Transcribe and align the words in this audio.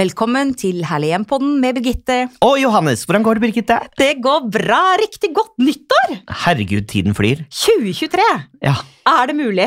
Velkommen 0.00 0.54
til 0.56 0.78
Herlig 0.88 1.10
hjem-podden 1.10 1.58
med 1.60 1.76
Birgitte. 1.76 2.14
Og 2.46 2.54
Johannes, 2.62 3.02
hvordan 3.04 3.24
går 3.26 3.36
det, 3.36 3.42
Birgitte? 3.42 3.76
Det 4.00 4.14
går 4.24 4.46
bra! 4.54 4.78
Riktig 5.00 5.28
godt 5.36 5.58
nyttår! 5.60 6.14
Herregud, 6.44 6.86
tiden 6.88 7.16
flyr. 7.16 7.42
2023! 7.52 8.24
Ja. 8.64 8.78
Er 9.10 9.28
det 9.28 9.36
mulig? 9.36 9.66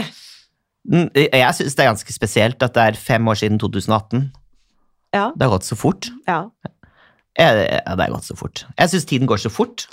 Mm, 0.89 1.09
Jeg 1.13 1.53
syns 1.59 1.77
det 1.77 1.85
er 1.85 1.91
ganske 1.91 2.15
spesielt 2.15 2.65
at 2.65 2.73
det 2.73 2.85
er 2.87 2.97
fem 2.97 3.29
år 3.29 3.37
siden 3.43 3.61
2018. 3.61 4.31
Ja. 5.13 5.27
Det 5.37 5.45
har 5.45 5.53
gått 5.53 5.69
så 5.69 5.77
fort. 5.77 6.09
ja. 6.27 6.41
Ja, 7.37 7.49
det 7.57 7.81
har 7.85 8.11
gått 8.13 8.27
så 8.29 8.35
fort. 8.37 8.65
Jeg 8.77 8.89
syns 8.93 9.05
tiden 9.09 9.29
går 9.29 9.41
så 9.41 9.49
fort. 9.53 9.85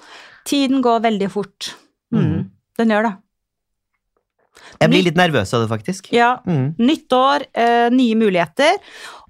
Tiden 0.48 0.80
går 0.84 1.00
veldig 1.04 1.28
fort. 1.32 1.74
Mm. 2.12 2.20
Mm. 2.24 2.42
Den 2.80 2.92
gjør 2.92 3.10
det. 3.10 3.14
Jeg 4.80 4.90
blir 4.92 5.04
litt 5.06 5.16
nervøs 5.16 5.52
av 5.56 5.62
det, 5.62 5.68
faktisk. 5.70 6.10
Ja. 6.12 6.34
Mm. 6.45 6.74
Nytt 6.78 7.12
år, 7.16 7.46
eh, 7.56 7.88
nye 7.95 8.16
muligheter. 8.18 8.76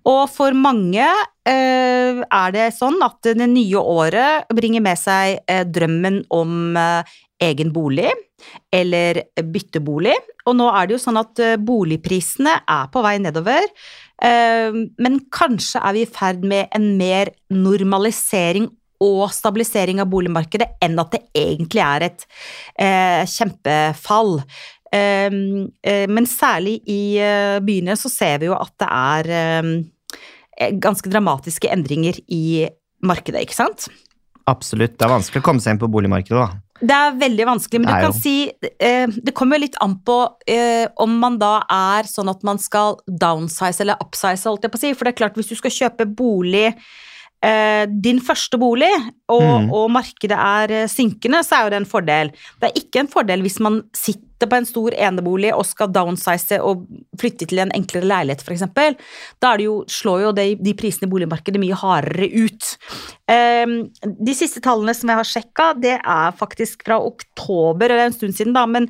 Og 0.09 0.22
for 0.32 0.56
mange 0.56 1.04
eh, 1.48 2.20
er 2.24 2.54
det 2.54 2.70
sånn 2.77 3.00
at 3.04 3.32
det 3.36 3.48
nye 3.50 3.80
året 3.80 4.50
bringer 4.54 4.84
med 4.84 5.00
seg 5.00 5.42
eh, 5.50 5.64
drømmen 5.68 6.23
om 6.32 6.78
eh, 6.78 7.18
egen 7.50 7.73
bolig 7.74 8.10
eller 8.73 9.23
byttebolig. 9.36 10.16
Og 10.48 10.56
nå 10.56 10.68
er 10.73 10.88
det 10.88 10.96
jo 10.96 11.02
sånn 11.04 11.20
at 11.20 11.42
eh, 11.45 11.59
boligprisene 11.60 12.60
er 12.64 12.90
på 12.92 13.04
vei 13.04 13.16
nedover. 13.23 13.68
Eh, 14.23 14.82
men 15.01 15.23
kanskje 15.32 15.82
er 15.84 15.96
vi 15.96 16.04
i 16.07 16.10
ferd 16.10 16.45
med 16.48 16.73
en 16.76 16.92
mer 17.01 17.35
normalisering 17.52 18.70
og 19.01 19.30
stabilisering 19.32 20.01
av 20.02 20.10
boligmarkedet 20.12 20.74
enn 20.85 20.98
at 21.01 21.14
det 21.14 21.23
egentlig 21.37 21.80
er 21.85 22.04
et 22.10 22.26
eh, 22.76 23.23
kjempefall. 23.29 24.38
Eh, 24.93 25.30
men 26.10 26.27
særlig 26.27 26.80
i 26.91 27.16
eh, 27.23 27.59
byene 27.63 27.95
så 27.99 28.10
ser 28.13 28.41
vi 28.43 28.51
jo 28.51 28.57
at 28.59 28.73
det 28.83 28.88
er 28.91 29.30
eh, 29.37 30.71
ganske 30.82 31.10
dramatiske 31.13 31.71
endringer 31.73 32.19
i 32.29 32.66
markedet, 33.07 33.45
ikke 33.47 33.57
sant? 33.57 33.87
Absolutt. 34.51 34.97
Det 34.99 35.07
er 35.07 35.13
vanskelig 35.15 35.41
å 35.43 35.47
komme 35.47 35.63
seg 35.63 35.77
inn 35.77 35.80
på 35.80 35.88
boligmarkedet, 35.93 36.41
da. 36.41 36.66
Det 36.80 36.97
er 36.97 37.16
veldig 37.21 37.45
vanskelig, 37.45 37.80
men 37.82 37.91
du 37.93 38.07
kan 38.07 38.15
si 38.16 38.32
eh, 38.80 39.10
Det 39.13 39.35
kommer 39.37 39.59
jo 39.59 39.66
litt 39.66 39.74
an 39.85 39.99
på 40.01 40.15
eh, 40.49 40.87
om 41.04 41.19
man 41.21 41.37
da 41.38 41.59
er 41.69 42.09
sånn 42.09 42.30
at 42.32 42.41
man 42.49 42.57
skal 42.59 42.97
downsize 43.04 43.82
eller 43.85 44.01
upsize, 44.01 44.49
holdt 44.49 44.65
jeg 44.65 44.73
på 44.73 44.80
å 44.80 44.82
si. 44.87 44.93
For 44.97 45.04
det 45.04 45.13
er 45.13 45.19
klart, 45.21 45.37
hvis 45.37 45.52
du 45.52 45.59
skal 45.60 45.75
kjøpe 45.77 46.07
bolig 46.09 46.71
eh, 46.71 47.85
din 47.85 48.23
første 48.25 48.57
bolig, 48.60 48.91
og, 49.29 49.45
Mm. 49.45 49.69
og 49.77 49.91
markedet 49.93 50.41
er 50.41 50.88
synkende, 50.88 51.45
så 51.45 51.59
er 51.59 51.63
jo 51.69 51.75
det 51.77 51.80
en 51.82 51.91
fordel. 51.93 52.32
Det 52.60 52.71
er 52.71 52.80
ikke 52.80 53.04
en 53.04 53.13
fordel 53.13 53.45
hvis 53.45 53.60
man 53.60 53.82
sitter 53.97 54.25
på 54.49 54.57
en 54.57 54.69
stor 54.69 54.95
enebolig 54.96 55.51
og 55.57 55.66
skal 55.69 55.91
downsize 55.93 56.60
og 56.65 56.87
flytte 57.21 57.49
til 57.51 57.63
en 57.63 57.73
enklere 57.77 58.09
leilighet, 58.09 58.45
f.eks. 58.45 58.65
Da 59.43 59.55
jo, 59.60 59.80
slår 59.91 60.27
jo 60.27 60.32
de, 60.37 60.47
de 60.60 60.77
prisene 60.79 61.09
i 61.09 61.13
boligmarkedet 61.13 61.60
mye 61.60 61.79
hardere 61.80 62.30
ut. 62.45 62.71
Ehm, 63.30 63.74
de 64.00 64.37
siste 64.37 64.62
tallene 64.65 64.94
som 64.97 65.12
jeg 65.12 65.21
har 65.21 65.31
sjekka, 65.32 65.72
det 65.81 65.97
er 65.99 66.38
faktisk 66.38 66.87
fra 66.87 67.00
oktober, 67.03 67.91
eller 67.91 68.09
en 68.09 68.16
stund 68.16 68.38
siden, 68.38 68.56
da, 68.56 68.65
men 68.71 68.88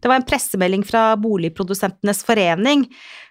det 0.00 0.08
var 0.08 0.16
en 0.16 0.26
pressemelding 0.26 0.84
fra 0.88 1.12
Boligprodusentenes 1.20 2.22
forening 2.24 2.86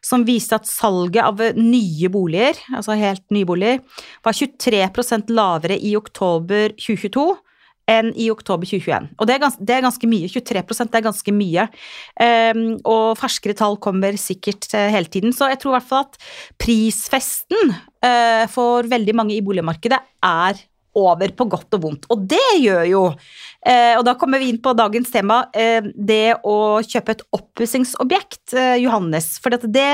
som 0.05 0.23
viste 0.27 0.55
at 0.55 0.69
salget 0.69 1.25
av 1.25 1.41
nye 1.57 2.09
boliger, 2.13 2.57
altså 2.77 2.97
helt 2.99 3.25
nye 3.33 3.47
boliger, 3.49 3.81
var 4.25 4.37
23% 4.37 5.33
lavere 5.33 5.79
i 5.81 5.95
oktober 5.97 6.75
2022 6.77 7.25
enn 7.89 8.11
i 8.13 8.29
oktober 8.31 8.69
2021. 8.69 9.09
Og 9.17 9.27
det 9.27 9.35
er, 9.35 9.43
gans 9.43 9.59
det 9.59 9.75
er 9.75 9.85
ganske 9.85 10.09
mye. 10.09 10.29
23 10.29 10.63
det 10.79 10.99
er 10.99 11.05
ganske 11.09 11.35
mye. 11.35 11.67
Um, 12.21 12.63
og 12.85 13.19
ferskere 13.19 13.57
tall 13.57 13.79
kommer 13.81 14.17
sikkert 14.21 14.69
eh, 14.77 14.91
hele 14.93 15.09
tiden. 15.11 15.33
Så 15.35 15.49
jeg 15.49 15.61
tror 15.61 15.73
i 15.73 15.77
hvert 15.79 15.89
fall 15.89 16.07
at 16.07 16.19
prisfesten 16.61 17.73
uh, 17.73 18.45
for 18.53 18.89
veldig 18.89 19.17
mange 19.17 19.37
i 19.37 19.45
boligmarkedet 19.45 19.99
er 20.25 20.61
over 20.97 21.33
på 21.35 21.47
godt 21.49 21.77
og 21.77 21.83
vondt. 21.83 22.07
Og 22.13 22.23
det 22.29 22.45
gjør 22.61 22.85
jo 22.89 23.03
eh, 23.09 23.95
Og 23.97 24.05
da 24.07 24.15
kommer 24.19 24.41
vi 24.41 24.51
inn 24.51 24.61
på 24.61 24.73
dagens 24.77 25.11
tema, 25.13 25.43
eh, 25.53 25.85
det 25.95 26.39
å 26.47 26.79
kjøpe 26.85 27.15
et 27.15 27.25
oppussingsobjekt, 27.35 28.55
eh, 28.55 28.77
Johannes. 28.83 29.37
For 29.41 29.53
det 29.53 29.91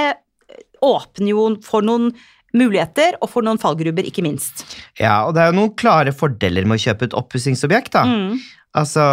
åpner 0.85 1.31
jo 1.31 1.49
for 1.65 1.85
noen 1.85 2.11
muligheter, 2.55 3.17
og 3.21 3.29
for 3.29 3.45
noen 3.45 3.59
fallgruber, 3.61 4.07
ikke 4.07 4.23
minst. 4.25 4.65
Ja, 4.99 5.25
og 5.27 5.35
det 5.35 5.43
er 5.43 5.51
jo 5.51 5.59
noen 5.61 5.75
klare 5.77 6.13
fordeler 6.15 6.65
med 6.65 6.79
å 6.79 6.83
kjøpe 6.87 7.09
et 7.09 7.17
oppussingsobjekt, 7.17 7.91
da. 7.97 8.05
Mm. 8.07 8.39
Altså 8.75 9.05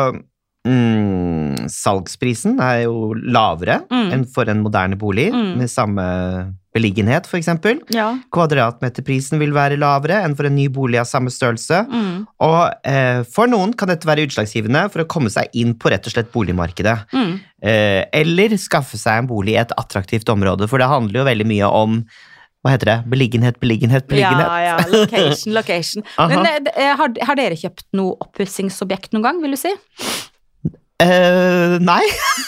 mm, 0.67 1.69
Salgsprisen 1.71 2.59
er 2.63 2.85
jo 2.87 3.13
lavere 3.15 3.83
Mm. 3.91 4.13
enn 4.15 4.25
for 4.27 4.49
en 4.49 4.63
moderne 4.63 4.97
bolig 4.99 5.33
Mm. 5.33 5.57
med 5.59 5.69
samme 5.71 6.55
beliggenhet, 6.75 7.27
eksempel. 7.37 7.81
Ja. 7.91 8.17
Kvadratmeterprisen 8.33 9.39
vil 9.39 9.53
være 9.53 9.77
lavere 9.77 10.23
enn 10.25 10.35
for 10.35 10.47
en 10.47 10.55
ny 10.57 10.69
bolig 10.69 10.99
av 10.99 11.05
samme 11.05 11.29
størrelse. 11.29 11.87
Mm. 11.91 12.27
Og 12.41 12.73
eh, 12.85 13.23
for 13.25 13.47
noen 13.47 13.75
kan 13.77 13.89
dette 13.89 14.07
være 14.09 14.25
utslagsgivende 14.27 14.91
for 14.91 15.03
å 15.03 15.09
komme 15.09 15.29
seg 15.29 15.49
inn 15.53 15.75
på 15.75 15.91
rett 15.93 16.07
og 16.07 16.13
slett 16.15 16.33
boligmarkedet. 16.33 16.97
Mm. 17.13 17.41
Eh, 17.63 18.05
eller 18.13 18.57
skaffe 18.57 18.97
seg 18.97 19.19
en 19.19 19.29
bolig 19.29 19.53
i 19.55 19.61
et 19.61 19.75
attraktivt 19.77 20.29
område, 20.33 20.67
for 20.69 20.79
det 20.79 20.89
handler 20.89 21.21
jo 21.21 21.29
veldig 21.29 21.47
mye 21.47 21.69
om 21.71 22.05
hva 22.63 22.77
heter 22.77 22.93
det? 22.93 22.99
Beliggenhet, 23.11 23.59
beliggenhet, 23.63 24.07
beliggenhet. 24.07 24.47
Ja, 24.47 24.59
ja. 24.63 24.75
Location, 24.93 25.55
location. 25.57 26.05
Men 26.31 26.47
eh, 26.47 26.69
eh, 26.77 26.93
har, 26.99 27.15
har 27.27 27.39
dere 27.39 27.59
kjøpt 27.59 27.89
noe 27.99 28.15
oppussingsobjekt 28.23 29.17
noen 29.17 29.27
gang, 29.27 29.41
vil 29.43 29.57
du 29.57 29.59
si? 29.59 29.73
Eh, 31.03 31.75
nei, 31.83 32.05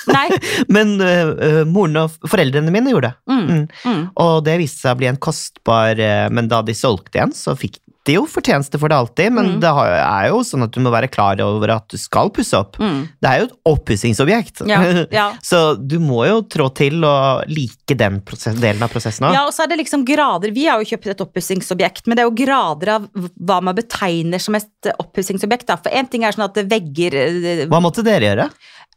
Nei? 0.06 0.28
men 0.76 0.92
eh, 1.02 1.64
moren 1.66 2.04
og 2.04 2.28
foreldrene 2.30 2.70
mine 2.70 2.92
gjorde 2.92 3.10
det. 3.10 3.32
Mm. 3.32 3.40
Mm. 3.48 3.64
Mm. 3.82 4.04
Og 4.22 4.36
det 4.46 4.54
viste 4.60 4.84
seg 4.84 4.94
å 4.94 5.00
bli 5.00 5.08
en 5.10 5.18
kostbar 5.18 5.98
Men 6.30 6.46
da 6.52 6.60
de 6.62 6.76
solgte 6.78 7.18
igjen, 7.18 7.34
så 7.34 7.56
fikk 7.58 7.80
jo 8.12 8.26
fortjeneste 8.28 8.76
for 8.78 8.88
det 8.92 8.96
alltid. 8.98 9.32
Men 9.32 9.46
Mm. 9.54 9.60
det 9.60 9.70
er 9.72 10.28
jo 10.28 10.42
sånn 10.44 10.62
at 10.64 10.72
du 10.72 10.80
må 10.84 10.90
være 10.92 11.08
klar 11.08 11.40
over 11.40 11.70
at 11.70 11.88
du 11.88 11.96
skal 11.96 12.28
pusse 12.28 12.52
opp. 12.52 12.76
Mm. 12.76 13.08
Det 13.22 13.30
er 13.30 13.38
jo 13.40 13.44
et 13.46 13.54
oppussingsobjekt. 13.64 14.60
Ja, 14.68 15.06
ja. 15.10 15.26
Så 15.42 15.74
du 15.80 15.98
må 15.98 16.26
jo 16.28 16.42
trå 16.42 16.68
til 16.74 17.02
og 17.02 17.48
like 17.48 17.96
den 17.96 18.20
prosess, 18.20 18.60
delen 18.60 18.82
av 18.82 18.90
prosessen 18.92 19.24
òg. 19.30 19.32
Ja, 19.32 19.46
og 19.46 19.52
så 19.56 19.64
er 19.64 19.68
det 19.72 19.78
liksom 19.80 20.04
grader. 20.04 20.52
Vi 20.52 20.66
har 20.66 20.78
jo 20.82 20.90
kjøpt 20.92 21.06
et 21.14 21.24
oppussingsobjekt, 21.24 22.06
men 22.06 22.16
det 22.16 22.24
er 22.26 22.28
jo 22.28 22.36
grader 22.44 22.92
av 22.98 23.08
hva 23.40 23.62
man 23.62 23.74
betegner 23.74 24.38
som 24.38 24.54
et 24.54 24.92
oppussingsobjekt. 24.98 25.72
For 25.82 25.88
én 25.90 26.10
ting 26.10 26.24
er 26.24 26.32
sånn 26.36 26.44
at 26.44 26.60
vegger 26.68 27.14
eh, 27.14 27.66
Hva 27.66 27.80
måtte 27.80 28.04
dere 28.04 28.28
gjøre? 28.28 28.50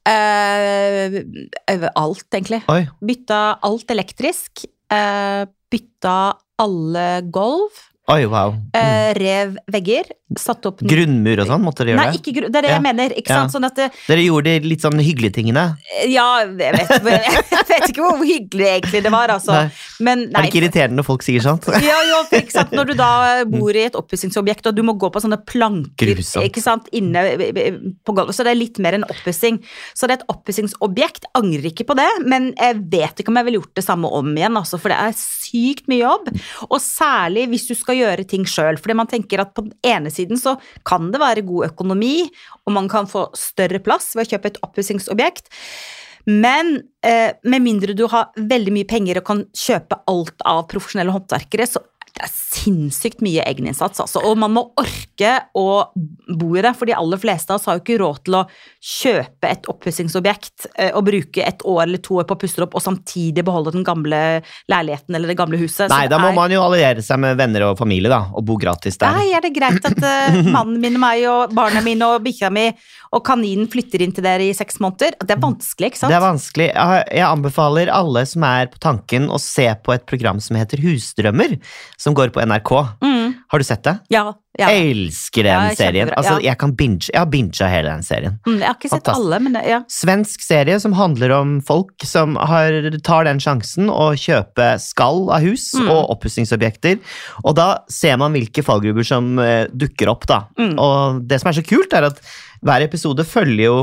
Uh, 0.07 1.87
Alt, 1.95 2.27
egentlig. 2.33 2.61
Oi. 2.71 2.83
Bytta 3.03 3.39
alt 3.67 3.91
elektrisk. 3.91 4.65
Uh, 4.91 5.45
bytta 5.71 6.17
alle 6.63 7.07
gulv. 7.33 7.75
Oi, 8.07 8.23
wow. 8.31 8.53
Mm. 8.55 8.77
Eh, 8.79 9.09
rev 9.19 9.57
vegger. 9.73 10.07
Satt 10.39 10.65
opp 10.67 10.81
Grunnmur 10.83 11.39
og 11.39 11.47
sånn 11.47 11.61
måtte 11.63 11.85
dere 11.87 11.95
Nei, 11.95 12.05
gjøre 12.05 12.13
det? 12.13 12.19
ikke 12.21 12.31
grunn. 12.35 12.51
Det 12.51 12.57
er 12.59 12.63
det 12.65 12.69
Ja. 12.69 12.75
jeg 12.77 12.83
mener. 12.83 13.13
Ja. 13.27 13.47
Sånn 13.47 13.63
det, 13.75 13.85
Dere 14.07 14.23
gjorde 14.23 14.43
de 14.61 14.67
litt 14.67 14.81
sånn 14.83 14.99
hyggelige 14.99 15.33
tingene? 15.37 15.63
Ja, 16.07 16.25
jeg 16.43 16.55
vet, 16.55 16.89
jeg 17.51 17.65
vet 17.67 17.85
ikke 17.91 18.03
hvor 18.03 18.23
hyggelig 18.23 18.67
egentlig 18.67 19.01
det 19.03 19.11
var, 19.11 19.27
altså. 19.31 19.51
Nei. 19.55 19.71
Men 20.03 20.23
Er 20.35 20.41
det 20.43 20.51
ikke 20.51 20.59
irriterende 20.61 20.99
når 20.99 21.07
folk 21.07 21.23
sier 21.23 21.43
sånt? 21.43 21.67
Ja, 21.83 21.99
jo, 22.11 22.19
ikke 22.31 22.51
sant? 22.51 22.71
Når 22.75 22.91
du 22.91 22.93
da 22.99 23.09
bor 23.47 23.71
i 23.75 23.83
et 23.87 23.95
oppussingsobjekt, 23.99 24.67
og 24.67 24.75
du 24.75 24.83
må 24.87 24.95
gå 24.99 25.09
på 25.11 25.23
sånne 25.23 25.39
planker 25.47 26.11
Grusomt. 26.13 26.43
ikke 26.47 26.63
sant? 26.63 26.87
inne 26.95 27.23
på 28.07 28.15
gulvet, 28.15 28.35
så 28.35 28.43
det 28.47 28.51
er 28.55 28.59
litt 28.59 28.79
mer 28.83 28.95
enn 28.99 29.07
oppussing. 29.07 29.59
Så 29.95 30.07
det 30.07 30.17
er 30.17 30.21
et 30.21 30.27
oppussingsobjekt. 30.31 31.27
Angrer 31.39 31.71
ikke 31.71 31.87
på 31.87 31.95
det, 31.99 32.07
men 32.27 32.53
jeg 32.55 32.79
vet 32.91 33.19
ikke 33.23 33.31
om 33.35 33.39
jeg 33.41 33.47
ville 33.49 33.59
gjort 33.61 33.75
det 33.79 33.83
samme 33.87 34.11
om 34.11 34.31
igjen, 34.35 34.59
altså, 34.59 34.79
for 34.79 34.91
det 34.91 34.99
er 35.07 35.15
sykt 35.19 35.87
mye 35.91 36.03
jobb. 36.03 36.31
Og 36.69 36.79
særlig 36.83 37.47
hvis 37.51 37.67
du 37.71 37.75
skal 37.79 37.96
gjøre 37.97 38.27
ting 38.29 38.47
sjøl. 38.47 38.79
Fordi 38.81 38.97
man 38.97 39.09
tenker 39.11 39.43
at 39.43 39.53
på 39.57 39.65
den 39.67 39.75
ene 39.85 40.13
siden 40.13 40.39
så 40.39 40.57
kan 40.87 41.11
det 41.13 41.21
være 41.23 41.45
god 41.47 41.71
økonomi, 41.71 42.27
og 42.65 42.75
man 42.77 42.89
kan 42.91 43.09
få 43.09 43.27
større 43.37 43.81
plass 43.83 44.13
ved 44.15 44.27
å 44.27 44.35
kjøpe 44.35 44.53
et 44.53 44.61
oppussingsobjekt. 44.65 45.51
Men 46.27 46.81
eh, 47.07 47.31
med 47.47 47.63
mindre 47.63 47.95
du 47.95 48.03
har 48.11 48.33
veldig 48.35 48.73
mye 48.75 48.87
penger 48.89 49.21
og 49.21 49.29
kan 49.29 49.45
kjøpe 49.55 50.01
alt 50.11 50.43
av 50.47 50.65
profesjonelle 50.71 51.13
håndverkere, 51.15 51.67
så 51.69 51.83
det 52.17 52.25
er 52.25 52.31
sinnssykt 52.33 53.21
mye 53.21 53.43
egeninnsats, 53.45 53.99
altså. 54.01 54.21
Og 54.25 54.37
man 54.41 54.53
må 54.55 54.63
orke 54.81 55.33
å 55.57 55.65
bo 55.93 56.49
i 56.57 56.63
det, 56.65 56.71
for 56.77 56.89
de 56.89 56.95
aller 56.97 57.19
fleste 57.21 57.53
av 57.53 57.59
oss 57.59 57.67
har 57.69 57.77
jo 57.77 57.83
ikke 57.83 57.99
råd 58.01 58.21
til 58.25 58.37
å 58.39 58.43
kjøpe 58.87 59.51
et 59.51 59.67
oppussingsobjekt 59.69 60.67
eh, 60.73 60.89
og 60.97 61.05
bruke 61.07 61.43
et 61.45 61.61
år 61.67 61.83
eller 61.85 62.01
to 62.03 62.17
år 62.21 62.27
på 62.29 62.37
å 62.37 62.41
pusse 62.41 62.57
det 62.57 62.65
opp, 62.65 62.77
og 62.79 62.83
samtidig 62.83 63.45
beholde 63.45 63.75
den 63.75 63.85
gamle 63.87 64.21
leiligheten 64.71 65.17
eller 65.17 65.31
det 65.31 65.37
gamle 65.37 65.59
huset. 65.61 65.91
Nei, 65.93 66.07
da 66.09 66.19
må 66.21 66.31
er- 66.31 66.37
man 66.39 66.53
jo 66.55 66.63
alliere 66.65 67.05
seg 67.05 67.21
med 67.21 67.37
venner 67.39 67.67
og 67.69 67.77
familie, 67.79 68.09
da, 68.11 68.23
og 68.33 68.45
bo 68.47 68.57
gratis 68.61 68.97
der. 68.97 69.13
Nei, 69.17 69.29
er 69.37 69.45
det 69.45 69.53
greit 69.55 69.85
at 69.85 70.01
uh, 70.01 70.41
mannen 70.57 70.81
min 70.81 70.97
og 70.97 71.03
meg 71.03 71.27
og 71.29 71.53
barna 71.57 71.83
mine 71.85 72.09
og 72.15 72.25
bikkja 72.25 72.49
mi 72.53 72.69
og 73.15 73.23
kaninen 73.27 73.69
flytter 73.71 74.01
inn 74.03 74.11
til 74.15 74.25
dere 74.25 74.49
i 74.49 74.55
seks 74.57 74.81
måneder? 74.83 75.15
Det 75.21 75.37
er 75.37 75.41
vanskelig, 75.43 75.91
ikke 75.93 76.01
sant? 76.01 76.11
Det 76.11 76.17
er 76.17 76.25
vanskelig. 76.25 76.67
Jeg 76.73 77.27
anbefaler 77.27 77.93
alle 77.93 78.25
som 78.27 78.43
er 78.47 78.71
på 78.73 78.81
tanken 78.83 79.29
å 79.31 79.39
se 79.41 79.69
på 79.85 79.93
et 79.95 80.03
program 80.09 80.41
som 80.43 80.57
heter 80.59 80.81
Husdrømmer, 80.83 81.55
som 82.07 82.15
går 82.15 82.31
på 82.35 82.39
NRK. 82.47 82.71
Mm. 83.03 83.33
Har 83.51 83.59
du 83.59 83.63
sett 83.67 83.83
det? 83.83 83.93
Ja. 84.11 84.25
ja. 84.59 84.67
Elsker 84.71 85.45
den 85.47 85.67
Ja, 85.69 85.75
serien. 85.77 86.09
Altså, 86.15 86.37
jeg, 86.43 86.57
kan 86.59 86.73
binge, 86.75 87.07
jeg 87.13 87.19
har 87.19 87.27
binga 87.31 87.67
hele 87.71 87.91
den 87.93 88.03
serien. 88.03 88.37
Mm, 88.47 88.57
Jeg 88.59 88.67
har 88.67 88.75
ikke 88.79 88.91
sett 88.91 89.11
alle, 89.11 89.39
men 89.43 89.55
det- 89.55 89.63
ja. 89.69 89.77
Svensk 89.91 90.43
serie 90.43 90.79
som 90.83 90.95
handler 90.97 91.31
om 91.37 91.53
folk 91.61 92.03
som 92.07 92.35
har, 92.35 92.75
tar 93.07 93.27
den 93.27 93.39
sjansen 93.43 93.87
å 93.91 94.09
kjøpe 94.19 94.73
skall 94.83 95.29
av 95.31 95.43
hus 95.47 95.69
Mm. 95.77 95.87
og 95.91 96.09
oppussingsobjekter. 96.17 96.99
Og 97.45 97.55
da 97.55 97.69
ser 97.89 98.17
man 98.17 98.33
hvilke 98.35 98.63
fallgruber 98.63 99.05
som 99.07 99.37
eh, 99.39 99.67
dukker 99.71 100.11
opp, 100.11 100.27
da. 100.27 100.41
Mm. 100.59 100.75
Og 100.79 101.23
det 101.27 101.39
som 101.41 101.49
er 101.51 101.59
så 101.61 101.65
kult, 101.67 101.93
er 101.93 102.03
at 102.11 102.19
hver 102.63 102.81
episode 102.83 103.23
følger 103.23 103.63
jo 103.67 103.79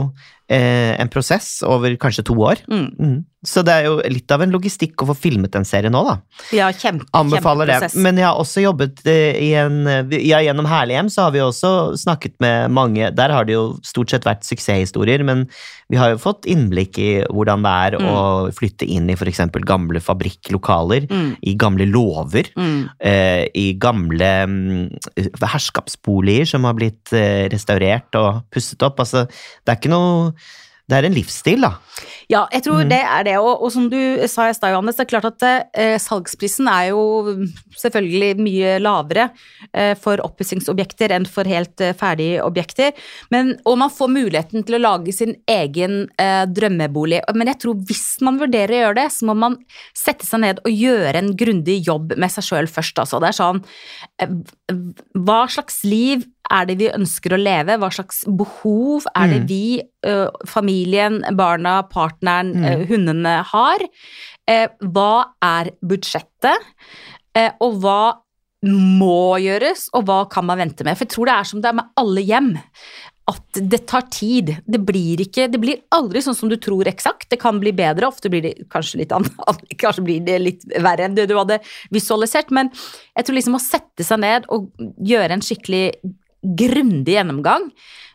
eh, 0.49 0.95
en 1.01 1.09
prosess 1.13 1.63
over 1.67 1.95
kanskje 1.97 2.25
to 2.29 2.35
år. 2.41 2.61
Mm. 2.71 2.91
Mm. 2.99 3.23
Så 3.45 3.61
det 3.61 3.75
er 3.77 3.85
jo 3.91 3.99
litt 4.09 4.31
av 4.33 4.41
en 4.41 4.55
logistikk 4.55 5.03
å 5.05 5.07
få 5.11 5.15
filmet 5.21 5.53
en 5.59 5.67
serie 5.69 5.91
nå, 5.93 6.01
da. 6.07 6.15
ja, 6.57 6.71
kjempe, 6.73 7.05
Anbefaler 7.13 7.69
det. 7.69 7.91
Men 8.01 8.17
jeg 8.17 8.25
har 8.25 8.39
også 8.41 8.63
jobbet 8.65 9.03
eh, 9.05 9.37
i 9.37 9.51
en 9.61 9.83
Ja, 10.17 10.39
gjennom 10.41 10.65
Herlighjem 10.65 11.11
så 11.13 11.27
har 11.27 11.35
vi 11.35 11.43
også 11.45 11.93
snakket 12.01 12.39
med 12.41 12.73
mange 12.73 13.11
Der 13.13 13.29
har 13.37 13.45
det 13.45 13.53
jo 13.53 13.67
stort 13.85 14.09
sett 14.15 14.25
vært 14.25 14.47
suksesshistorier, 14.49 15.21
men 15.29 15.45
vi 15.93 15.99
har 16.01 16.15
jo 16.15 16.23
fått 16.23 16.49
innblikk 16.49 16.97
i 16.97 17.11
hvordan 17.29 17.61
det 17.67 17.75
er 17.91 17.99
å 18.01 18.49
flytte 18.57 18.89
inn 18.89 19.11
i 19.13 19.17
f.eks. 19.19 19.43
gamle 19.69 20.01
fabrikklokaler, 20.01 21.05
Mm. 21.13 21.37
i 21.45 21.53
gamle 21.61 21.85
lover, 21.93 22.49
Mm. 22.57 22.89
eh, 23.05 23.45
i 23.55 23.75
gamle 23.77 24.31
mm, 24.49 24.89
herskapsboliger 25.53 26.49
som 26.49 26.65
har 26.65 26.75
blitt 26.79 27.13
eh, 27.13 27.45
restaurert 27.53 28.15
og 28.19 28.43
pusset 28.55 28.83
opp. 28.87 29.01
Altså, 29.05 29.27
det 29.29 29.73
er 29.75 29.79
ikke 29.81 29.93
noe 29.93 30.33
Det 30.85 30.99
er 30.99 31.07
en 31.09 31.15
livsstil, 31.17 31.63
da. 31.65 31.71
Ja, 32.29 32.43
jeg 32.53 32.65
tror 32.67 32.83
mm. 32.85 32.91
det 32.91 32.99
er 33.01 33.25
det. 33.25 33.35
Og, 33.41 33.63
og 33.65 33.71
som 33.73 33.87
du 33.89 33.97
sa 34.29 34.51
i 34.51 34.57
stad, 34.57 34.75
Johannes, 34.75 34.99
det 34.99 35.07
er 35.07 35.11
klart 35.15 35.29
at 35.31 35.45
eh, 35.81 35.95
salgsprisen 36.01 36.69
er 36.69 36.91
jo 36.91 37.05
selvfølgelig 37.81 38.45
mye 38.45 38.75
lavere 38.85 39.31
eh, 39.73 39.95
for 39.97 40.21
oppussingsobjekter 40.25 41.15
enn 41.17 41.25
for 41.29 41.49
helt 41.49 41.81
eh, 41.85 41.95
ferdige 41.97 42.43
objekter. 42.45 42.93
Men, 43.33 43.55
og 43.65 43.79
man 43.81 43.93
får 43.93 44.13
muligheten 44.13 44.67
til 44.69 44.77
å 44.77 44.83
lage 44.83 45.17
sin 45.17 45.33
egen 45.49 46.03
eh, 46.21 46.45
drømmebolig. 46.53 47.23
Men 47.33 47.55
jeg 47.55 47.63
tror 47.65 47.81
hvis 47.89 48.05
man 48.25 48.43
vurderer 48.43 48.77
å 48.77 48.83
gjøre 48.85 49.01
det, 49.01 49.09
så 49.17 49.31
må 49.31 49.39
man 49.41 49.57
sette 49.97 50.29
seg 50.29 50.45
ned 50.45 50.61
og 50.69 50.85
gjøre 50.85 51.17
en 51.17 51.33
grundig 51.33 51.81
jobb 51.89 52.13
med 52.21 52.37
seg 52.37 52.45
sjøl 52.51 52.69
først. 52.69 53.01
Altså. 53.01 53.25
Det 53.25 53.33
er 53.33 53.41
sånn 53.41 53.65
eh, 54.21 54.39
Hva 55.17 55.47
slags 55.49 55.81
liv 55.89 56.29
er 56.51 56.67
det 56.67 56.77
vi 56.79 56.89
ønsker 56.91 57.33
å 57.35 57.41
leve? 57.41 57.79
Hva 57.81 57.91
slags 57.93 58.25
behov 58.29 59.07
er 59.15 59.29
det 59.29 59.41
Mm. 59.43 59.47
vi, 59.49 59.83
familien, 60.47 61.23
barna, 61.37 61.83
partneren, 61.89 62.53
Mm. 62.55 62.87
hundene 62.89 63.43
har? 63.45 63.79
Eh, 64.47 64.69
Hva 64.83 65.25
er 65.43 65.71
budsjettet? 65.83 66.59
Eh, 67.35 67.51
Og 67.61 67.81
hva 67.81 68.15
må 68.65 69.37
gjøres, 69.43 69.89
og 69.93 70.07
hva 70.07 70.29
kan 70.31 70.47
man 70.47 70.59
vente 70.59 70.85
med? 70.85 70.97
For 70.97 71.05
jeg 71.05 71.13
tror 71.15 71.27
det 71.27 71.35
er 71.35 71.45
som 71.45 71.61
det 71.61 71.69
er 71.69 71.75
med 71.75 71.91
alle 72.01 72.23
hjem. 72.25 72.63
At 73.27 73.53
det 73.55 73.87
tar 73.87 74.03
tid. 74.13 74.51
Det 74.69 74.85
blir, 74.85 75.17
ikke, 75.17 75.51
det 75.51 75.59
blir 75.61 75.81
aldri 75.93 76.21
sånn 76.21 76.35
som 76.37 76.49
du 76.49 76.57
tror 76.57 76.85
eksakt. 76.85 77.29
Det 77.31 77.39
kan 77.41 77.59
bli 77.59 77.73
bedre, 77.73 78.05
ofte 78.07 78.29
blir 78.31 78.43
det 78.43 78.69
kanskje 78.69 78.99
litt 79.01 79.13
annet, 79.13 79.33
kanskje 79.81 80.05
blir 80.05 80.25
det 80.25 80.41
litt 80.43 80.65
verre 80.79 81.05
enn 81.07 81.15
det 81.15 81.29
du 81.29 81.35
hadde 81.37 81.59
visualisert. 81.91 82.51
Men 82.51 82.71
jeg 83.17 83.25
tror 83.25 83.35
liksom 83.39 83.57
å 83.57 83.61
sette 83.65 84.05
seg 84.05 84.21
ned 84.21 84.45
og 84.53 84.71
gjøre 85.01 85.31
en 85.39 85.41
skikkelig 85.45 85.95
grundig 86.45 87.17
gjennomgang 87.17 87.71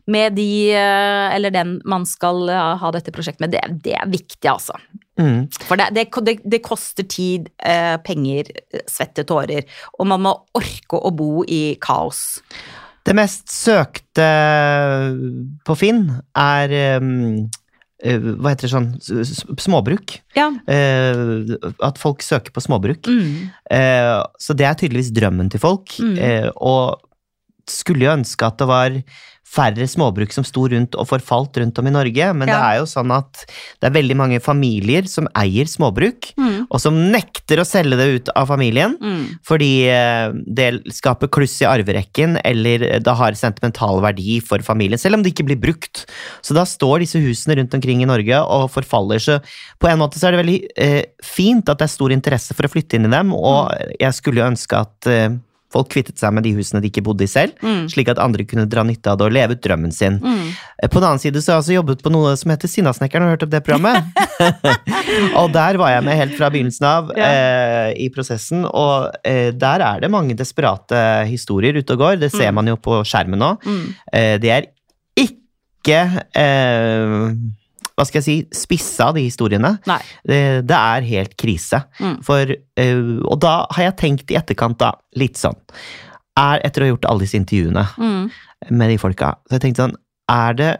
med 0.09 0.35
de, 0.35 0.71
eh, 0.73 1.35
eller 1.35 1.53
den 1.53 1.77
man 1.85 2.05
skal 2.09 2.49
eh, 2.49 2.73
ha 2.81 2.91
dette 2.95 3.13
prosjektet 3.13 3.43
med, 3.43 3.53
det, 3.53 3.61
det 3.85 3.95
er 3.99 4.09
viktig, 4.09 4.47
altså. 4.49 4.77
Mm. 5.19 5.47
For 5.67 5.79
det, 5.79 5.91
det, 5.95 6.39
det, 6.41 6.61
koster 6.65 7.05
tid, 7.09 7.49
eh, 7.61 7.95
penger, 8.05 8.49
svette 8.89 9.25
tårer, 9.29 9.67
og 9.99 10.09
man 10.09 10.25
må 10.25 10.35
orke 10.57 10.97
å 10.99 11.13
bo 11.13 11.45
i 11.45 11.77
kaos. 11.81 12.41
Det 13.05 13.15
mest 13.17 13.49
søkte 13.53 14.25
på 15.65 15.75
Finn 15.79 16.03
er 16.37 16.73
Hva 18.03 18.51
heter 18.51 18.67
det 18.67 18.69
sånn 18.69 18.89
Småbruk. 19.57 20.17
Ja. 20.35 20.49
At 20.67 21.97
folk 21.97 22.21
søker 22.21 22.53
på 22.53 22.61
småbruk. 22.61 23.07
Mm. 23.07 23.47
Så 24.37 24.55
det 24.59 24.67
er 24.67 24.77
tydeligvis 24.77 25.13
drømmen 25.15 25.49
til 25.49 25.63
folk. 25.63 25.95
Mm. 26.03 26.51
Og 26.59 26.99
skulle 27.73 28.07
jo 28.07 28.15
ønske 28.17 28.47
at 28.47 28.57
det 28.61 28.67
var 28.69 29.01
færre 29.49 29.87
småbruk 29.89 30.29
som 30.29 30.45
sto 30.45 30.67
rundt 30.69 30.93
og 30.93 31.07
forfalt 31.09 31.57
rundt 31.57 31.79
om 31.81 31.87
i 31.89 31.93
Norge, 31.95 32.25
men 32.37 32.45
det 32.45 32.53
er 32.53 32.75
jo 32.77 32.83
sånn 32.85 33.09
at 33.15 33.47
det 33.81 33.87
er 33.87 33.95
veldig 33.95 34.17
mange 34.19 34.37
familier 34.45 35.07
som 35.09 35.25
eier 35.33 35.65
småbruk, 35.65 36.27
Mm. 36.37 36.67
og 36.69 36.77
som 36.79 36.93
nekter 37.09 37.57
å 37.57 37.65
selge 37.65 37.97
det 37.97 38.05
ut 38.13 38.29
av 38.37 38.45
familien. 38.51 38.93
Mm. 39.01 39.39
Fordi 39.41 39.71
eh, 39.89 40.29
det 40.45 40.67
skaper 40.93 41.31
kluss 41.33 41.57
i 41.63 41.65
arverekken, 41.65 42.37
eller 42.45 43.01
det 43.01 43.15
har 43.17 43.33
sentimental 43.33 44.03
verdi 44.05 44.37
for 44.39 44.61
familien, 44.61 45.01
selv 45.01 45.17
om 45.17 45.23
det 45.25 45.33
ikke 45.33 45.47
blir 45.49 45.57
brukt. 45.57 46.05
Så 46.45 46.53
da 46.53 46.61
står 46.69 47.01
disse 47.01 47.17
husene 47.17 47.57
rundt 47.57 47.73
omkring 47.73 48.03
i 48.05 48.09
Norge 48.09 48.37
og 48.45 48.69
forfaller. 48.69 49.17
Så 49.17 49.39
på 49.81 49.89
en 49.89 49.97
måte 49.97 50.21
så 50.21 50.29
er 50.29 50.37
det 50.37 50.43
veldig 50.45 50.59
eh, 50.77 51.03
fint 51.25 51.65
at 51.73 51.81
det 51.81 51.89
er 51.89 51.97
stor 51.97 52.13
interesse 52.13 52.53
for 52.53 52.69
å 52.69 52.73
flytte 52.75 53.01
inn 53.01 53.09
i 53.09 53.15
dem, 53.17 53.33
og 53.33 53.73
jeg 53.97 54.13
skulle 54.13 54.43
jo 54.43 54.51
ønske 54.53 54.77
at 54.85 55.09
eh, 55.09 55.29
folk 55.71 55.89
kvittet 55.93 56.17
seg 56.17 56.33
med 56.33 56.43
de 56.43 56.53
husene 56.57 56.81
de 56.81 56.89
ikke 56.89 57.03
bodde 57.05 57.21
i 57.23 57.27
selv, 57.29 57.51
Mm. 57.61 57.85
slik 57.93 58.07
at 58.09 58.17
andre 58.17 58.43
kunne 58.43 58.65
dra 58.69 58.81
nytte 58.83 59.05
av 59.11 59.17
det 59.19 59.25
og 59.27 59.31
leve 59.35 59.51
ut 59.53 59.61
drømmen 59.61 59.91
sin. 59.93 60.17
Mm. 60.19 60.47
Eh, 60.81 60.87
På 60.89 60.99
den 60.99 61.09
annen 61.11 61.19
side 61.21 61.35
så 61.41 61.51
har 61.53 61.61
jeg 61.61 61.63
også 61.63 61.75
jobbet 61.77 62.01
på 62.03 62.11
noe 62.11 62.35
som 62.35 62.49
heter 62.51 62.67
Sinnasnekkeren, 62.67 63.21
har 63.27 63.35
hørt 63.37 63.43
om 63.43 63.49
det 63.53 63.63
programmet? 63.63 64.03
og 65.39 65.51
der 65.53 65.77
var 65.77 65.91
jeg 65.93 66.03
med 66.07 66.17
helt 66.17 66.35
fra 66.39 66.49
begynnelsen 66.49 66.85
av 66.89 67.11
Ja. 67.17 67.29
eh, 67.29 67.93
i 68.01 68.09
prosessen, 68.09 68.65
og 68.65 69.11
eh, 69.23 69.51
der 69.51 69.79
er 69.81 69.99
det 70.01 70.09
mange 70.11 70.35
desperate 70.35 71.25
historier 71.29 71.77
ute 71.77 71.93
og 71.93 71.99
går. 71.99 72.19
Det 72.19 72.31
ser 72.31 72.49
Mm. 72.51 72.55
man 72.55 72.67
jo 72.67 72.75
på 72.77 73.03
skjermen 73.05 73.37
nå. 73.39 73.51
Mm. 73.63 73.95
Eh, 74.13 74.37
det 74.39 74.49
er 74.49 74.65
ikke 75.17 76.23
eh, 76.35 77.33
hva 77.99 78.05
skal 78.07 78.21
jeg 78.21 78.25
si, 78.25 78.35
spissa, 78.55 79.09
de 79.15 79.25
historiene. 79.27 79.73
Det, 80.23 80.39
det 80.69 80.77
er 80.79 81.07
helt 81.09 81.33
krise. 81.39 81.81
Mm. 81.99 82.13
For, 82.23 82.53
eh, 82.79 83.01
og 83.27 83.39
da 83.43 83.65
har 83.75 83.89
jeg 83.89 83.97
tenkt 83.99 84.31
i 84.31 84.37
etterkant, 84.39 84.77
da, 84.79 84.93
litt 85.19 85.35
sånn 85.39 85.57
er, 86.39 86.61
Etter 86.63 86.81
å 86.81 86.87
ha 86.87 86.93
gjort 86.93 87.07
alle 87.11 87.25
disse 87.27 87.35
intervjuene 87.35 87.83
Mm. 87.99 88.29
med 88.71 88.89
de 88.93 88.97
folka, 89.01 89.33
så 89.49 89.57
jeg 89.57 89.61
tenkte 89.67 89.83
sånn 89.89 89.97
Er 90.31 90.53
det, 90.55 90.71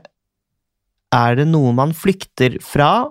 er 1.12 1.36
det 1.36 1.48
noe 1.50 1.74
man 1.76 1.92
flykter 1.92 2.56
fra 2.64 3.10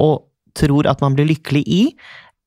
og 0.00 0.22
tror 0.56 0.86
at 0.88 1.00
man 1.04 1.14
blir 1.18 1.26
lykkelig 1.28 1.62
i, 1.66 1.82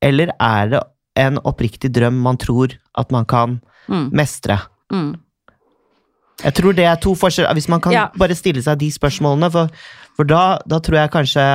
eller 0.02 0.32
er 0.42 0.70
det 0.74 0.82
en 1.22 1.38
oppriktig 1.46 1.92
drøm 1.94 2.18
man 2.24 2.38
tror 2.42 2.74
at 2.98 3.12
man 3.12 3.26
kan 3.30 3.60
Mm. 3.90 4.10
mestre? 4.16 4.58
Mm. 4.92 5.20
Jeg 6.44 6.54
tror 6.58 6.74
det 6.76 6.86
er 6.90 6.96
to 7.04 7.14
forskjeller, 7.16 7.54
hvis 7.54 7.70
man 7.70 7.82
kan 7.84 7.92
Ja. 7.94 8.08
bare 8.18 8.36
stille 8.36 8.62
seg 8.64 8.80
de 8.80 8.90
spørsmålene, 8.92 9.52
for, 9.52 9.70
for 10.16 10.24
da, 10.30 10.60
da 10.68 10.80
tror 10.80 11.02
jeg 11.04 11.12
kanskje 11.12 11.48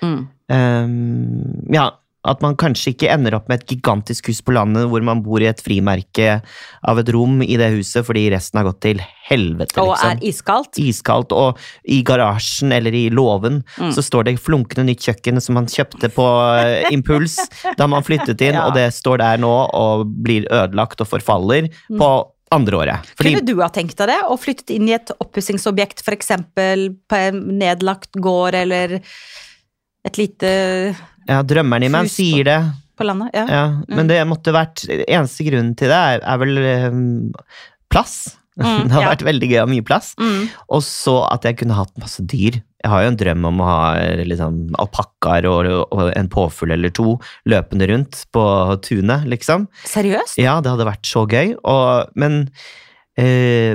Mm. 0.00 0.20
um, 0.48 1.72
ja, 1.74 1.90
at 2.24 2.42
man 2.44 2.54
kanskje 2.60 2.92
ikke 2.94 3.08
ender 3.12 3.34
opp 3.36 3.46
med 3.48 3.60
et 3.62 3.70
gigantisk 3.74 4.26
hus 4.28 4.42
på 4.44 4.52
landet 4.52 4.86
hvor 4.90 5.00
man 5.04 5.22
bor 5.24 5.40
i 5.40 5.48
et 5.48 5.60
frimerke 5.64 6.42
av 6.88 6.98
et 7.00 7.08
rom 7.16 7.38
i 7.44 7.56
det 7.60 7.70
huset 7.78 8.04
fordi 8.04 8.26
resten 8.32 8.60
har 8.60 8.66
gått 8.68 8.80
til 8.84 9.00
helvete, 9.30 9.76
Og 9.80 9.94
liksom. 9.94 10.10
er 10.10 10.26
iskaldt. 10.28 10.80
Iskaldt, 10.82 11.32
og 11.32 11.60
i 11.88 12.02
garasjen 12.04 12.72
eller 12.76 12.92
i 12.96 13.06
låven 13.12 13.62
Mm. 13.78 13.92
så 13.92 14.02
står 14.04 14.24
det 14.24 14.36
flunkende 14.40 14.84
nytt 14.88 15.00
kjøkken 15.06 15.40
som 15.40 15.54
man 15.54 15.66
kjøpte 15.66 16.10
på 16.12 16.26
eh, 16.64 16.90
impuls 16.92 17.38
da 17.78 17.86
man 17.86 18.02
flyttet 18.02 18.40
inn, 18.40 18.54
Ja. 18.54 18.66
og 18.68 18.74
det 18.74 18.90
står 18.92 19.18
der 19.18 19.38
nå 19.38 19.54
og 19.72 20.06
blir 20.22 20.44
ødelagt 20.50 21.00
og 21.00 21.08
forfaller 21.08 21.68
Mm. 21.88 21.98
på 21.98 22.10
andre 22.54 22.80
året. 22.80 23.10
Fordi 23.18 23.34
Kunne 23.34 23.46
du 23.46 23.62
ha 23.62 23.68
tenkt 23.72 23.98
deg 24.00 24.10
det? 24.10 24.18
Og 24.30 24.40
flyttet 24.42 24.72
inn 24.74 24.88
i 24.90 24.96
et 24.96 25.12
oppussingsobjekt, 25.22 26.02
f.eks. 26.02 26.32
på 26.50 27.20
en 27.20 27.40
nedlagt 27.60 28.18
gård 28.18 28.58
eller 28.58 28.98
et 29.00 30.18
lite 30.18 30.50
ja, 31.28 31.42
drømmeren 31.46 31.86
i 31.86 31.92
meg 31.92 32.10
sier 32.10 32.46
det. 32.48 32.58
på 32.98 33.06
landet? 33.06 33.34
Ja. 33.36 33.44
Ja, 33.46 33.64
men 33.92 34.10
det 34.10 34.18
måtte 34.28 34.54
vært 34.56 34.86
Eneste 34.88 35.46
grunnen 35.46 35.74
til 35.78 35.92
det 35.92 36.00
er, 36.14 36.24
er 36.24 36.40
vel 36.40 36.62
um, 36.90 37.04
plass. 37.92 38.16
Mm, 38.58 38.86
det 38.88 38.96
har 38.96 39.06
ja. 39.06 39.12
vært 39.12 39.26
veldig 39.28 39.52
gøy 39.52 39.60
å 39.60 39.66
ha 39.66 39.70
mye 39.70 39.86
plass. 39.86 40.12
Mm. 40.20 40.48
Og 40.72 40.82
så 40.86 41.20
at 41.28 41.46
jeg 41.46 41.60
kunne 41.62 41.78
hatt 41.78 41.94
masse 42.02 42.24
dyr. 42.24 42.60
Jeg 42.80 42.92
har 42.92 43.04
jo 43.04 43.12
en 43.12 43.18
drøm 43.20 43.46
om 43.50 43.60
å 43.60 43.68
ha 43.68 43.80
liksom, 44.24 44.60
alpakkaer 44.80 45.48
og, 45.50 45.70
og 45.92 46.12
en 46.16 46.30
påfugl 46.32 46.72
eller 46.76 46.92
to 46.96 47.18
løpende 47.50 47.88
rundt 47.90 48.22
på 48.32 48.44
tunet, 48.86 49.26
liksom. 49.28 49.68
Seriøst? 49.88 50.38
Ja, 50.40 50.58
det 50.64 50.72
hadde 50.72 50.88
vært 50.88 51.08
så 51.08 51.26
gøy. 51.28 51.58
Og, 51.60 52.14
men, 52.20 52.46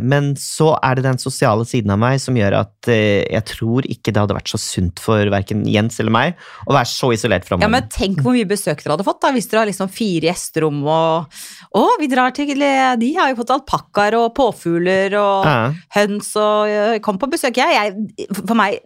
men 0.05 0.31
så 0.39 0.71
er 0.83 0.97
det 0.97 1.05
den 1.05 1.19
sosiale 1.21 1.65
siden 1.67 1.91
av 1.93 1.99
meg 2.01 2.19
som 2.23 2.37
gjør 2.37 2.55
at 2.63 2.89
eh, 2.91 3.23
jeg 3.33 3.45
tror 3.51 3.87
ikke 3.91 4.13
det 4.13 4.21
hadde 4.23 4.37
vært 4.37 4.51
så 4.51 4.59
sunt 4.61 5.01
for 5.03 5.29
verken 5.33 5.63
Jens 5.69 5.99
eller 6.01 6.13
meg 6.15 6.41
å 6.65 6.75
være 6.75 6.89
så 6.89 7.11
isolert 7.15 7.47
fra 7.47 7.59
Ja, 7.61 7.69
men 7.71 7.87
Tenk 7.93 8.21
hvor 8.25 8.35
mye 8.35 8.47
besøk 8.49 8.81
dere 8.83 8.95
hadde 8.95 9.07
fått 9.07 9.21
da, 9.23 9.31
hvis 9.35 9.49
dere 9.51 9.63
har 9.63 9.69
liksom 9.71 9.91
fire 9.93 10.29
gjesterom 10.31 10.81
og 10.83 11.39
Å, 11.77 11.83
vi 12.01 12.09
drar 12.11 12.33
til 12.35 12.53
De 12.55 13.11
har 13.19 13.31
jo 13.31 13.39
fått 13.41 13.53
alpakkaer 13.55 14.17
og 14.19 14.31
påfugler 14.37 15.17
og 15.19 15.45
Ja. 15.45 15.57
høns 15.99 16.31
og 16.39 16.71
øh, 16.71 16.99
Kom 17.05 17.19
på 17.21 17.29
besøk, 17.31 17.57
jeg. 17.61 17.75
jeg 17.75 18.29
for 18.41 18.55
meg 18.57 18.79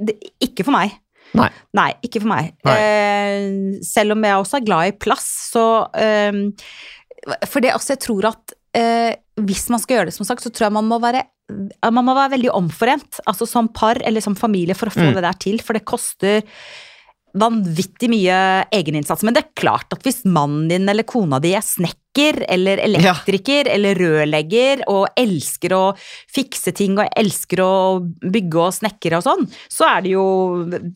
Ikke 0.44 0.66
for 0.68 0.76
meg. 0.76 0.98
Nei. 1.38 1.50
Nei, 1.78 1.92
ikke 2.02 2.24
for 2.24 2.32
meg. 2.32 2.54
Eh, 2.66 3.80
selv 3.86 4.16
om 4.16 4.24
jeg 4.26 4.40
også 4.42 4.58
er 4.58 4.66
glad 4.66 4.90
i 4.90 4.96
plass, 4.98 5.28
så 5.54 5.66
eh, 5.94 6.40
For 7.46 7.62
det 7.62 7.76
også, 7.76 7.94
jeg 7.94 8.02
tror 8.08 8.32
at 8.32 8.56
eh, 8.76 9.16
hvis 9.40 9.70
man 9.70 9.80
skal 9.80 9.98
gjøre 9.98 10.12
det, 10.12 10.16
som 10.18 10.28
sagt, 10.28 10.44
så 10.44 10.52
tror 10.52 10.68
jeg 10.70 10.78
man 10.78 10.90
må 10.90 11.00
være 11.02 11.26
man 11.90 12.06
må 12.06 12.14
være 12.14 12.36
veldig 12.36 12.52
omforent, 12.54 13.24
altså 13.26 13.48
som 13.50 13.72
par 13.74 13.98
eller 14.06 14.22
som 14.22 14.36
familie, 14.38 14.76
for 14.78 14.86
å 14.86 14.94
få 14.94 15.08
Mm. 15.10 15.16
det 15.16 15.24
der 15.26 15.38
til. 15.42 15.58
For 15.66 15.74
det 15.74 15.82
koster 15.84 16.44
vanvittig 17.38 18.10
mye 18.10 18.66
egeninnsats. 18.74 19.24
Men 19.24 19.34
det 19.34 19.44
er 19.44 19.62
klart 19.62 19.92
at 19.94 20.04
hvis 20.06 20.24
mannen 20.26 20.68
din 20.70 20.90
eller 20.90 21.04
kona 21.04 21.40
di 21.42 21.54
er 21.58 21.62
snekker 21.66 22.44
eller 22.50 22.82
elektriker 22.82 23.70
eller 23.70 23.96
rørlegger 23.96 24.82
og 24.90 25.08
elsker 25.18 25.76
å 25.78 25.84
fikse 26.34 26.74
ting 26.76 26.98
og 26.98 27.10
elsker 27.16 27.62
å 27.62 28.00
bygge 28.02 28.58
og 28.64 28.74
snekre 28.74 29.18
og 29.20 29.24
sånn, 29.28 29.46
så 29.70 29.86
er 29.92 30.02
det 30.06 30.16
jo 30.16 30.26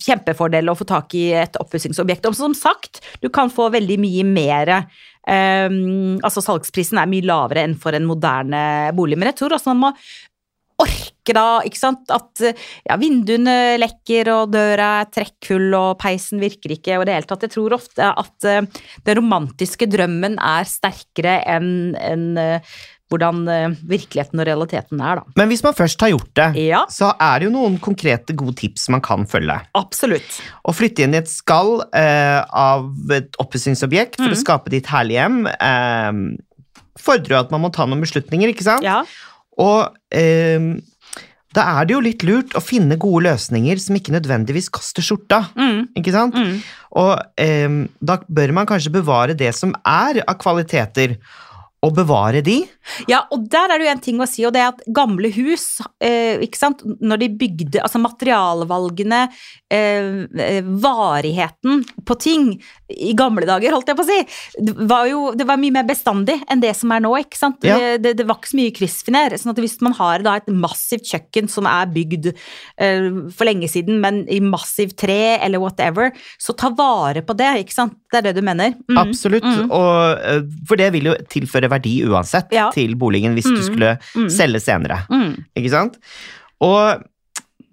kjempefordel 0.01 0.69
å 0.69 0.77
få 0.77 0.85
tak 0.89 1.13
i 1.15 1.31
et 1.33 1.57
oppussingsobjekt. 1.61 2.25
Og 2.29 2.35
som 2.35 2.53
sagt, 2.57 3.01
du 3.21 3.29
kan 3.29 3.53
få 3.53 3.69
veldig 3.73 3.99
mye 4.01 4.25
mer 4.25 4.73
altså 5.23 6.43
Salgsprisen 6.43 6.99
er 6.99 7.07
mye 7.07 7.23
lavere 7.23 7.63
enn 7.63 7.77
for 7.79 7.95
en 7.95 8.07
moderne 8.09 8.91
bolig, 8.97 9.15
men 9.15 9.31
jeg 9.31 9.39
tror 9.39 9.55
også 9.55 9.71
man 9.71 9.83
må 9.85 9.91
orke 10.83 11.35
da, 11.35 11.61
ikke 11.63 11.79
sant, 11.79 12.09
at 12.11 12.41
ja, 12.43 12.97
vinduene 12.99 13.77
lekker 13.79 14.29
og 14.33 14.53
døra 14.53 14.89
er 15.03 15.11
trekkfull 15.13 15.69
og 15.77 15.99
peisen 16.01 16.41
virker 16.41 16.73
ikke 16.75 16.97
og 16.99 17.05
det 17.07 17.15
hele 17.15 17.29
tatt. 17.29 17.45
Jeg 17.45 17.53
tror 17.55 17.77
ofte 17.77 18.09
at 18.09 18.47
uh, 18.49 18.81
den 19.05 19.19
romantiske 19.21 19.87
drømmen 19.91 20.39
er 20.41 20.67
sterkere 20.67 21.37
enn 21.55 21.93
en, 22.01 22.25
uh, 22.39 22.73
hvordan 23.11 23.43
uh, 23.49 23.73
virkeligheten 23.89 24.39
og 24.41 24.47
realiteten 24.47 25.01
er, 25.03 25.19
da. 25.19 25.35
Men 25.37 25.51
hvis 25.51 25.63
man 25.65 25.75
først 25.77 26.01
har 26.01 26.13
gjort 26.13 26.31
det, 26.39 26.47
Ja, 26.63 26.83
så 26.89 27.11
er 27.21 27.39
det 27.41 27.49
jo 27.49 27.55
noen 27.55 27.75
konkrete 27.83 28.35
gode 28.37 28.55
tips 28.61 28.87
man 28.93 29.03
kan 29.05 29.27
følge. 29.29 29.59
absolutt. 29.77 30.39
Å 30.63 30.73
flytte 30.73 31.05
inn 31.05 31.13
i 31.13 31.21
et 31.21 31.29
skall 31.29 31.83
eh, 31.93 32.39
av 32.47 32.89
et 33.13 33.35
oppussingsobjekt 33.43 34.17
for 34.21 34.31
mm. 34.31 34.37
å 34.37 34.41
skape 34.41 34.73
ditt 34.73 34.89
herlige 34.89 35.21
hjem 35.21 35.45
eh, 35.51 36.23
fordrer 37.03 37.37
jo 37.37 37.43
at 37.43 37.53
man 37.53 37.63
må 37.65 37.73
ta 37.73 37.85
noen 37.89 38.01
beslutninger, 38.03 38.53
ikke 38.53 38.65
sant? 38.65 38.85
Ja. 38.85 39.01
Og 39.61 39.93
eh, 40.15 40.73
da 41.53 41.65
er 41.77 41.85
det 41.85 41.93
jo 41.93 42.01
litt 42.01 42.23
lurt 42.25 42.55
å 42.57 42.63
finne 42.63 42.97
gode 43.01 43.27
løsninger 43.27 43.77
som 43.81 43.97
ikke 43.97 44.15
nødvendigvis 44.15 44.71
koster 44.73 45.05
skjorta. 45.05 45.43
Mm, 45.53 45.91
Ikke 45.99 46.13
sant? 46.15 46.37
mm. 46.37 46.55
Og 46.97 47.13
eh, 47.41 47.75
da 48.01 48.17
bør 48.25 48.53
man 48.57 48.69
kanskje 48.69 48.93
bevare 48.93 49.37
det 49.37 49.51
som 49.57 49.75
er 49.85 50.23
av 50.25 50.37
kvaliteter, 50.41 51.17
og 51.83 51.95
bevare 51.97 52.41
de. 52.45 52.61
Ja, 53.11 53.23
og 53.33 53.47
der 53.51 53.71
er 53.71 53.79
det 53.79 53.87
jo 53.87 53.93
en 53.93 54.03
ting 54.03 54.21
å 54.23 54.27
si, 54.29 54.45
og 54.47 54.53
det 54.55 54.61
er 54.63 54.71
at 54.71 54.83
gamle 54.95 55.29
hus, 55.35 55.81
eh, 56.03 56.39
ikke 56.45 56.59
sant, 56.59 56.83
når 56.83 57.23
de 57.23 57.29
bygde, 57.41 57.81
altså 57.83 57.99
materialvalgene, 58.03 59.21
eh, 59.73 60.23
eh, 60.39 60.61
varigheten 60.63 61.83
på 62.07 62.17
ting 62.19 62.47
i 62.87 63.13
gamle 63.17 63.47
dager, 63.49 63.75
holdt 63.75 63.91
jeg 63.91 63.99
på 63.99 64.05
å 64.05 64.09
si, 64.09 64.19
det 64.63 64.87
var 64.89 65.07
jo 65.09 65.31
det 65.35 65.47
var 65.49 65.59
mye 65.59 65.75
mer 65.75 65.87
bestandig 65.87 66.37
enn 66.51 66.61
det 66.63 66.73
som 66.77 66.91
er 66.95 67.03
nå, 67.03 67.13
ikke 67.23 67.39
sant? 67.39 67.67
Ja. 67.67 67.77
Det, 67.79 68.03
det, 68.05 68.15
det 68.21 68.27
var 68.29 68.39
ikke 68.39 68.53
så 68.53 68.59
mye 68.61 68.75
kryssfiner, 68.75 69.37
sånn 69.39 69.53
at 69.55 69.63
hvis 69.63 69.79
man 69.83 69.97
har 69.99 70.23
da 70.25 70.37
et 70.39 70.51
massivt 70.51 71.09
kjøkken 71.11 71.51
som 71.51 71.67
er 71.69 71.91
bygd 71.91 72.31
eh, 72.31 73.09
for 73.33 73.49
lenge 73.49 73.67
siden, 73.71 73.99
men 74.03 74.23
i 74.31 74.39
massivt 74.43 74.95
tre 75.03 75.37
eller 75.43 75.59
whatever, 75.63 76.13
så 76.39 76.55
ta 76.55 76.71
vare 76.75 77.25
på 77.25 77.35
det, 77.37 77.51
ikke 77.65 77.75
sant? 77.75 77.99
Det 78.13 78.21
er 78.21 78.29
det 78.29 78.37
du 78.37 78.45
mener? 78.45 78.75
Mm. 78.87 78.99
Absolutt. 79.01 79.43
mm. 79.43 79.71
Og, 79.73 80.23
eh, 80.23 80.43
for 80.69 80.79
det 80.79 80.91
vil 80.95 81.11
jo 81.11 81.17
tilføre 81.33 81.72
verdi 81.73 81.95
uansett 82.07 82.51
Ja. 82.53 82.69
til 82.73 82.95
boligen 82.95 83.33
hvis 83.37 83.49
du 83.49 83.57
Mm. 83.59 83.65
skulle 83.69 83.97
Mm. 84.15 84.29
selge 84.29 84.61
senere. 84.63 85.01
Mm. 85.09 85.33
Ikke 85.57 85.69
sant? 85.73 85.97
Og 86.61 87.03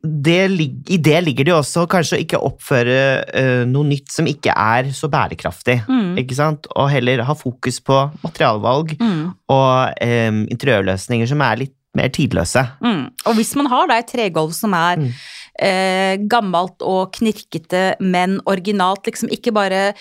det, 0.02 0.50
i 0.88 0.97
det 0.97 1.19
ligger 1.26 1.45
det 1.45 1.52
jo 1.52 1.59
også 1.61 1.83
kanskje 1.92 2.16
å 2.16 2.21
ikke 2.25 2.38
oppføre 2.40 3.00
uh, 3.37 3.64
noe 3.69 3.85
nytt 3.85 4.09
som 4.11 4.25
ikke 4.30 4.54
er 4.57 4.88
så 4.97 5.11
bærekraftig. 5.12 5.83
Mm. 5.87 6.14
Ikke 6.23 6.35
sant? 6.38 6.66
Og 6.75 6.88
heller 6.88 7.21
ha 7.28 7.35
fokus 7.37 7.80
på 7.85 7.99
materialvalg 8.25 8.97
Mm. 8.99 9.35
og 9.52 9.92
um, 10.00 10.47
interiørløsninger 10.49 11.28
som 11.28 11.42
er 11.45 11.57
litt 11.66 11.75
mer 12.00 12.09
tidløse. 12.16 12.64
Mm. 12.83 13.04
Og 13.28 13.37
hvis 13.38 13.52
man 13.61 13.69
har 13.71 13.90
da 13.90 14.00
et 14.00 14.11
tregulv 14.11 14.57
som 14.57 14.75
er 14.75 14.97
Mm. 15.00 15.12
eh, 15.61 16.16
gammelt 16.25 16.80
og 16.80 17.12
knirkete, 17.12 17.97
men 18.00 18.38
originalt, 18.49 19.04
liksom 19.04 19.28
ikke 19.28 19.52
bare 19.52 19.92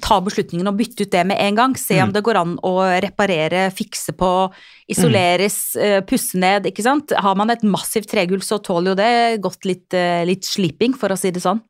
ta 0.00 0.20
beslutningen 0.22 0.68
og 0.70 0.76
bytte 0.78 1.02
ut 1.02 1.10
det 1.10 1.24
med 1.26 1.40
en 1.42 1.56
gang. 1.58 1.74
Se 1.76 2.00
om 2.00 2.10
Mm. 2.10 2.12
det 2.14 2.22
går 2.22 2.36
an 2.38 2.58
å 2.62 2.74
reparere, 3.02 3.64
fikse 3.74 4.12
på, 4.14 4.52
isoleres, 4.88 5.74
Mm. 5.74 5.82
eh, 5.82 6.00
pusse 6.02 6.38
ned, 6.38 6.64
ikke 6.70 6.82
sant. 6.82 7.10
Har 7.18 7.34
man 7.34 7.50
et 7.50 7.62
massivt 7.62 8.06
tregulv, 8.12 8.42
så 8.46 8.62
tåler 8.62 8.90
jo 8.90 8.94
det 8.94 9.40
godt 9.42 9.64
litt, 9.64 9.92
eh, 9.92 10.24
litt 10.24 10.44
sliping, 10.44 10.94
for 10.94 11.08
å 11.08 11.18
si 11.18 11.30
det 11.30 11.42
sånn. 11.42 11.60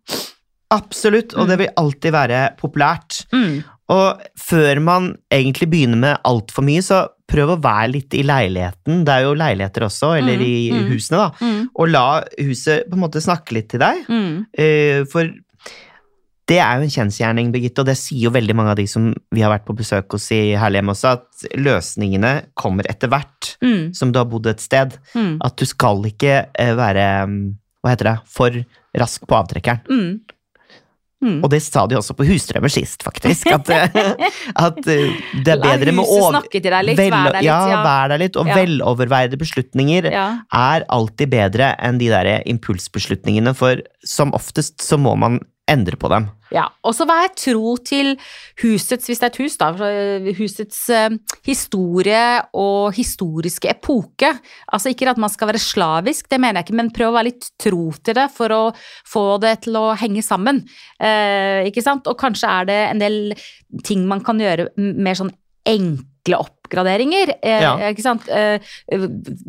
Absolutt, 0.70 1.34
og 1.36 1.48
det 1.48 1.58
vil 1.58 1.68
alltid 1.76 2.12
være 2.12 2.56
populært. 2.56 3.26
Mm. 3.32 3.62
Og 3.92 4.20
før 4.38 4.80
man 4.80 5.16
egentlig 5.30 5.68
begynner 5.68 5.98
med 5.98 6.18
altfor 6.24 6.64
mye, 6.64 6.80
så 6.80 7.08
prøv 7.32 7.54
å 7.54 7.60
være 7.64 7.88
litt 7.94 8.14
i 8.18 8.24
leiligheten. 8.28 9.02
Det 9.08 9.14
er 9.14 9.24
jo 9.24 9.32
leiligheter 9.40 9.86
også, 9.88 10.12
eller 10.18 10.36
Mm, 10.36 10.44
i 10.44 10.56
mm. 10.72 10.90
husene, 10.92 11.22
da. 11.22 11.30
Mm. 11.40 11.62
Og 11.80 11.88
la 11.88 12.04
huset 12.38 12.84
på 12.90 12.98
en 12.98 13.02
måte 13.06 13.22
snakke 13.24 13.56
litt 13.56 13.70
til 13.72 13.80
deg. 13.80 14.04
Eh, 14.58 15.04
For 15.10 15.32
det 16.50 16.58
er 16.58 16.80
jo 16.80 16.84
en 16.84 16.90
kjensgjerning, 16.92 17.52
Birgitte, 17.54 17.80
og 17.80 17.86
det 17.88 17.94
sier 17.96 18.26
jo 18.26 18.32
veldig 18.34 18.54
mange 18.58 18.72
av 18.74 18.76
de 18.76 18.84
som 18.90 19.06
vi 19.32 19.40
har 19.44 19.52
vært 19.54 19.64
på 19.68 19.76
besøk 19.78 20.10
hos 20.12 20.26
i 20.34 20.40
Herlighjem 20.58 20.90
også, 20.92 21.12
at 21.16 21.46
løsningene 21.56 22.32
kommer 22.58 22.84
etter 22.90 23.08
hvert 23.08 23.54
Mm. 23.62 23.94
som 23.94 24.10
du 24.12 24.18
har 24.18 24.26
bodd 24.26 24.46
et 24.50 24.60
sted. 24.60 24.98
Mm. 25.14 25.38
At 25.40 25.56
du 25.56 25.64
skal 25.64 26.02
ikke 26.04 26.46
eh, 26.58 26.74
være 26.76 27.06
hva 27.82 27.90
heter 27.94 28.04
det, 28.10 28.18
for 28.28 28.50
rask 28.98 29.24
på 29.26 29.38
avtrekkeren. 29.38 30.20
Mm. 31.22 31.36
Og 31.44 31.50
det 31.52 31.60
sa 31.62 31.84
de 31.86 31.94
også 31.94 32.16
på 32.18 32.24
Husdrømmer 32.26 32.72
sist, 32.72 33.04
faktisk. 33.06 33.46
At, 33.54 33.68
at 34.66 34.78
eh, 34.90 35.12
det 35.46 35.52
er 35.54 35.60
bedre 35.62 35.92
med 35.94 36.02
over- 36.04 36.32
snakke 36.34 36.58
til 36.60 36.66
deg 36.74 36.84
litt, 36.88 36.98
vel- 36.98 37.12
vær 37.14 37.28
der 37.30 37.38
litt, 37.38 37.46
ja, 37.46 37.58
ja. 37.70 37.82
vær 37.86 38.08
der 38.10 38.18
litt. 38.24 38.36
Og 38.42 38.46
Ja. 38.50 38.56
veloverveide 38.58 39.38
beslutninger 39.38 40.10
Ja. 40.10 40.26
er 40.52 40.84
alltid 40.90 41.30
bedre 41.30 41.76
enn 41.78 41.98
de 42.02 42.08
der 42.10 42.42
impulsbeslutningene, 42.50 43.54
for 43.54 43.76
som 44.04 44.32
oftest 44.34 44.82
så 44.82 44.98
må 44.98 45.14
man 45.16 45.38
endre 45.70 45.96
på 45.96 46.10
dem. 46.10 46.26
Ja, 46.52 46.66
og 46.84 46.94
så 46.96 47.06
vær 47.08 47.30
tro 47.38 47.76
til 47.86 48.16
husets, 48.60 49.06
hvis 49.08 49.20
det 49.22 49.28
er 49.28 49.32
et 49.32 49.38
hus 49.40 49.56
da, 49.60 49.70
husets 50.36 50.80
eh, 50.92 51.14
historie 51.46 52.24
og 52.58 52.92
historiske 52.96 53.70
epoke. 53.70 54.32
Altså 54.72 54.92
ikke 54.92 55.08
at 55.12 55.20
man 55.22 55.32
skal 55.32 55.52
være 55.52 55.62
slavisk, 55.62 56.28
det 56.28 56.40
mener 56.42 56.60
jeg 56.60 56.68
ikke, 56.68 56.78
men 56.82 56.92
prøv 56.94 57.12
å 57.12 57.16
være 57.16 57.30
litt 57.30 57.50
tro 57.62 57.88
til 58.04 58.18
det 58.18 58.28
for 58.34 58.52
å 58.52 58.62
få 59.08 59.26
det 59.42 59.58
til 59.66 59.78
å 59.80 59.86
henge 59.98 60.24
sammen. 60.26 60.64
Eh, 61.00 61.68
ikke 61.70 61.84
sant? 61.84 62.10
Og 62.10 62.18
kanskje 62.20 62.52
er 62.52 62.68
det 62.68 62.80
en 62.90 63.02
del 63.02 63.20
ting 63.86 64.04
man 64.10 64.24
kan 64.26 64.40
gjøre 64.42 64.72
mer 64.76 65.18
sånn 65.18 65.32
enkle 66.22 66.36
oppgraderinger. 66.38 67.34
Eh, 67.42 67.60
Ja. 67.62 67.90
Ikke 67.90 68.02
sant? 68.02 68.28
Eh, 68.28 68.58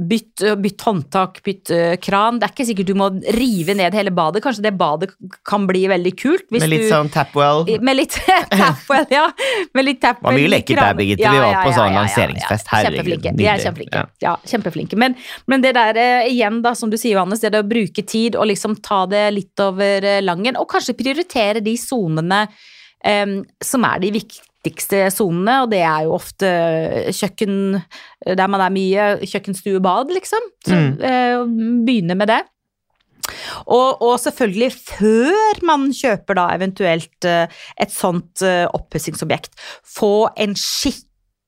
bytt, 0.10 0.42
bytt 0.58 0.82
håndtak, 0.82 1.42
bytt 1.44 1.70
eh, 1.72 1.96
kran. 1.98 2.40
Det 2.40 2.48
er 2.48 2.54
ikke 2.54 2.66
sikkert 2.66 2.88
du 2.88 2.94
må 2.96 3.10
rive 3.34 3.74
ned 3.76 3.94
hele 3.94 4.12
badet. 4.12 4.44
Kanskje 4.44 4.64
det 4.64 4.78
badet 4.78 5.12
kan 5.46 5.68
bli 5.68 5.88
veldig 5.88 6.14
kult. 6.18 6.46
Med 6.52 6.68
litt 6.70 6.84
du... 6.84 6.90
sånn 6.90 7.10
tapwell. 7.10 7.66
Med 7.82 7.96
litt 7.98 8.18
tapwell, 8.52 9.06
ja. 9.10 9.30
Med 9.74 9.86
litt 9.86 10.02
tapwell. 10.02 10.34
Det 10.34 10.42
var 10.42 10.42
mye 10.42 10.54
lekkert 10.54 10.82
der, 10.82 10.94
Birgitte. 10.98 11.32
Vi 11.32 11.44
var 11.46 11.64
på 11.64 11.74
sånn 11.74 11.98
lanseringsfest. 11.98 12.68
Herregud. 12.74 13.28
De 13.38 13.48
er 13.48 13.64
kjempeflinke. 13.64 14.06
Ja. 14.22 14.38
Kjempeflinke. 14.46 15.00
Men, 15.00 15.18
men 15.48 15.62
det 15.62 15.76
der 15.78 15.98
eh, 15.98 16.30
igjen, 16.34 16.62
da, 16.66 16.74
som 16.76 16.90
du 16.90 16.98
sier, 16.98 17.18
Johannes, 17.18 17.42
det 17.44 17.54
er 17.54 17.62
å 17.62 17.68
bruke 17.68 18.04
tid 18.04 18.36
og 18.36 18.50
liksom 18.50 18.80
ta 18.82 19.06
det 19.10 19.28
litt 19.34 19.60
over 19.64 20.04
eh, 20.04 20.22
langen, 20.24 20.58
og 20.60 20.70
kanskje 20.72 20.98
prioritere 20.98 21.62
de 21.64 21.78
sonene 21.78 22.48
eh, 23.06 23.38
som 23.64 23.86
er 23.88 24.02
de 24.04 24.18
viktigste 24.64 25.10
sonene, 25.12 25.62
og 25.66 25.72
det 25.74 25.82
er 25.84 26.06
jo 26.06 26.14
ofte 26.16 26.50
kjøkken 27.12 27.82
der 28.24 28.48
man 28.48 28.62
er 28.64 28.72
mye, 28.72 29.08
kjøkken, 29.28 29.56
stue, 29.58 29.82
bad, 29.84 30.12
liksom. 30.16 30.40
Så 30.66 30.74
Mm. 30.76 31.02
eh, 31.04 31.44
begynne 31.86 32.16
med 32.16 32.28
det. 32.32 32.42
Og, 33.68 34.02
og 34.02 34.20
selvfølgelig, 34.20 34.72
før 34.74 35.62
man 35.64 35.90
kjøper 35.96 36.36
da 36.36 36.48
eventuelt 36.56 37.26
eh, 37.26 37.48
et 37.80 37.92
sånt 37.92 38.42
eh, 38.44 38.66
oppussingsobjekt, 38.74 39.52
få 39.84 40.30
en 40.38 40.56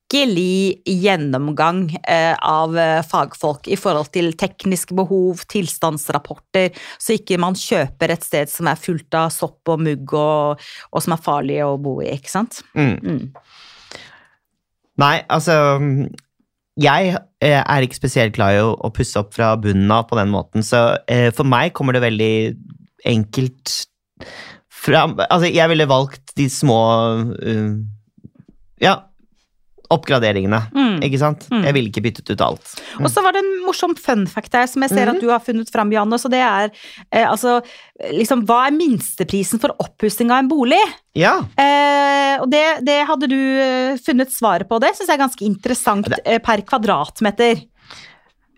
skikkelig 0.06 0.82
gjennomgang 0.86 1.96
eh, 2.06 2.34
av 2.38 2.76
eh, 2.78 3.02
fagfolk 3.02 3.66
i 3.68 3.76
forhold 3.76 4.12
til 4.12 4.32
tekniske 4.38 4.94
behov, 4.94 5.42
tilstandsrapporter, 5.48 6.70
så 6.98 7.16
ikke 7.16 7.38
man 7.38 7.54
kjøper 7.54 8.12
et 8.12 8.22
sted 8.22 8.48
som 8.48 8.66
er 8.68 8.76
fullt 8.76 9.12
av 9.14 9.30
sopp 9.30 9.66
og 9.68 9.80
mugg 9.80 10.12
og, 10.14 10.60
og 10.92 11.02
som 11.02 11.12
er 11.12 11.22
farlig 11.22 11.58
å 11.64 11.76
bo 11.78 12.00
i, 12.02 12.12
ikke 12.14 12.30
sant? 12.30 12.62
Mm. 12.74 12.96
Mm. 13.02 13.32
Nei, 14.96 15.24
altså 15.28 15.80
Jeg 16.80 17.16
eh, 17.42 17.60
er 17.60 17.82
ikke 17.82 17.98
spesielt 17.98 18.34
glad 18.36 18.56
i 18.56 18.62
å, 18.62 18.90
pusse 18.94 19.18
opp 19.18 19.34
fra 19.34 19.56
bunnen 19.56 19.90
av 19.90 20.06
på 20.08 20.16
den 20.16 20.30
måten, 20.30 20.62
så 20.62 20.98
for 21.34 21.44
meg 21.48 21.74
kommer 21.74 21.96
det 21.96 22.04
veldig 22.04 22.34
enkelt 23.06 23.74
fram 24.72 25.18
Altså, 25.18 25.50
jeg 25.50 25.68
ville 25.68 25.88
valgt 25.88 26.32
de 26.38 26.48
små 26.50 26.78
Ja, 28.80 28.96
oppgraderingene. 29.90 30.60
Mm. 30.74 30.96
Ikke 31.06 31.18
sant? 31.20 31.46
Mm. 31.52 31.62
Jeg 31.64 31.74
ville 31.76 31.90
ikke 31.90 32.02
byttet 32.04 32.30
ut 32.34 32.40
alt. 32.44 32.72
Og 33.00 33.08
så 33.12 33.22
var 33.24 33.32
det 33.36 33.42
en 33.44 33.52
morsom 33.66 33.94
fun 33.98 34.26
fact 34.26 34.52
her 34.54 34.66
som 34.66 34.82
jeg 34.82 34.90
ser 34.90 35.06
Mhm. 35.06 35.14
at 35.16 35.20
du 35.20 35.28
har 35.30 35.40
funnet 35.40 35.70
fram, 35.70 35.90
Janne. 35.92 36.18
Så 36.18 36.30
det 36.30 36.40
er 36.40 36.70
eh, 37.12 37.26
altså 37.28 37.60
liksom 38.12 38.44
Hva 38.46 38.66
er 38.66 38.76
minsteprisen 38.76 39.60
for 39.60 39.70
oppussing 39.78 40.30
av 40.30 40.38
en 40.44 40.48
bolig? 40.48 40.82
Ja. 41.14 41.38
Eh, 41.56 42.36
og 42.42 42.50
det, 42.50 42.64
det 42.84 43.06
hadde 43.06 43.28
du 43.28 43.38
eh, 43.38 43.96
funnet 44.04 44.30
svaret 44.34 44.68
på. 44.68 44.78
Det 44.80 44.94
syns 44.96 45.08
jeg 45.08 45.16
er 45.18 45.24
ganske 45.26 45.46
interessant 45.46 46.08
eh, 46.24 46.38
per 46.38 46.60
kvadratmeter. 46.62 47.64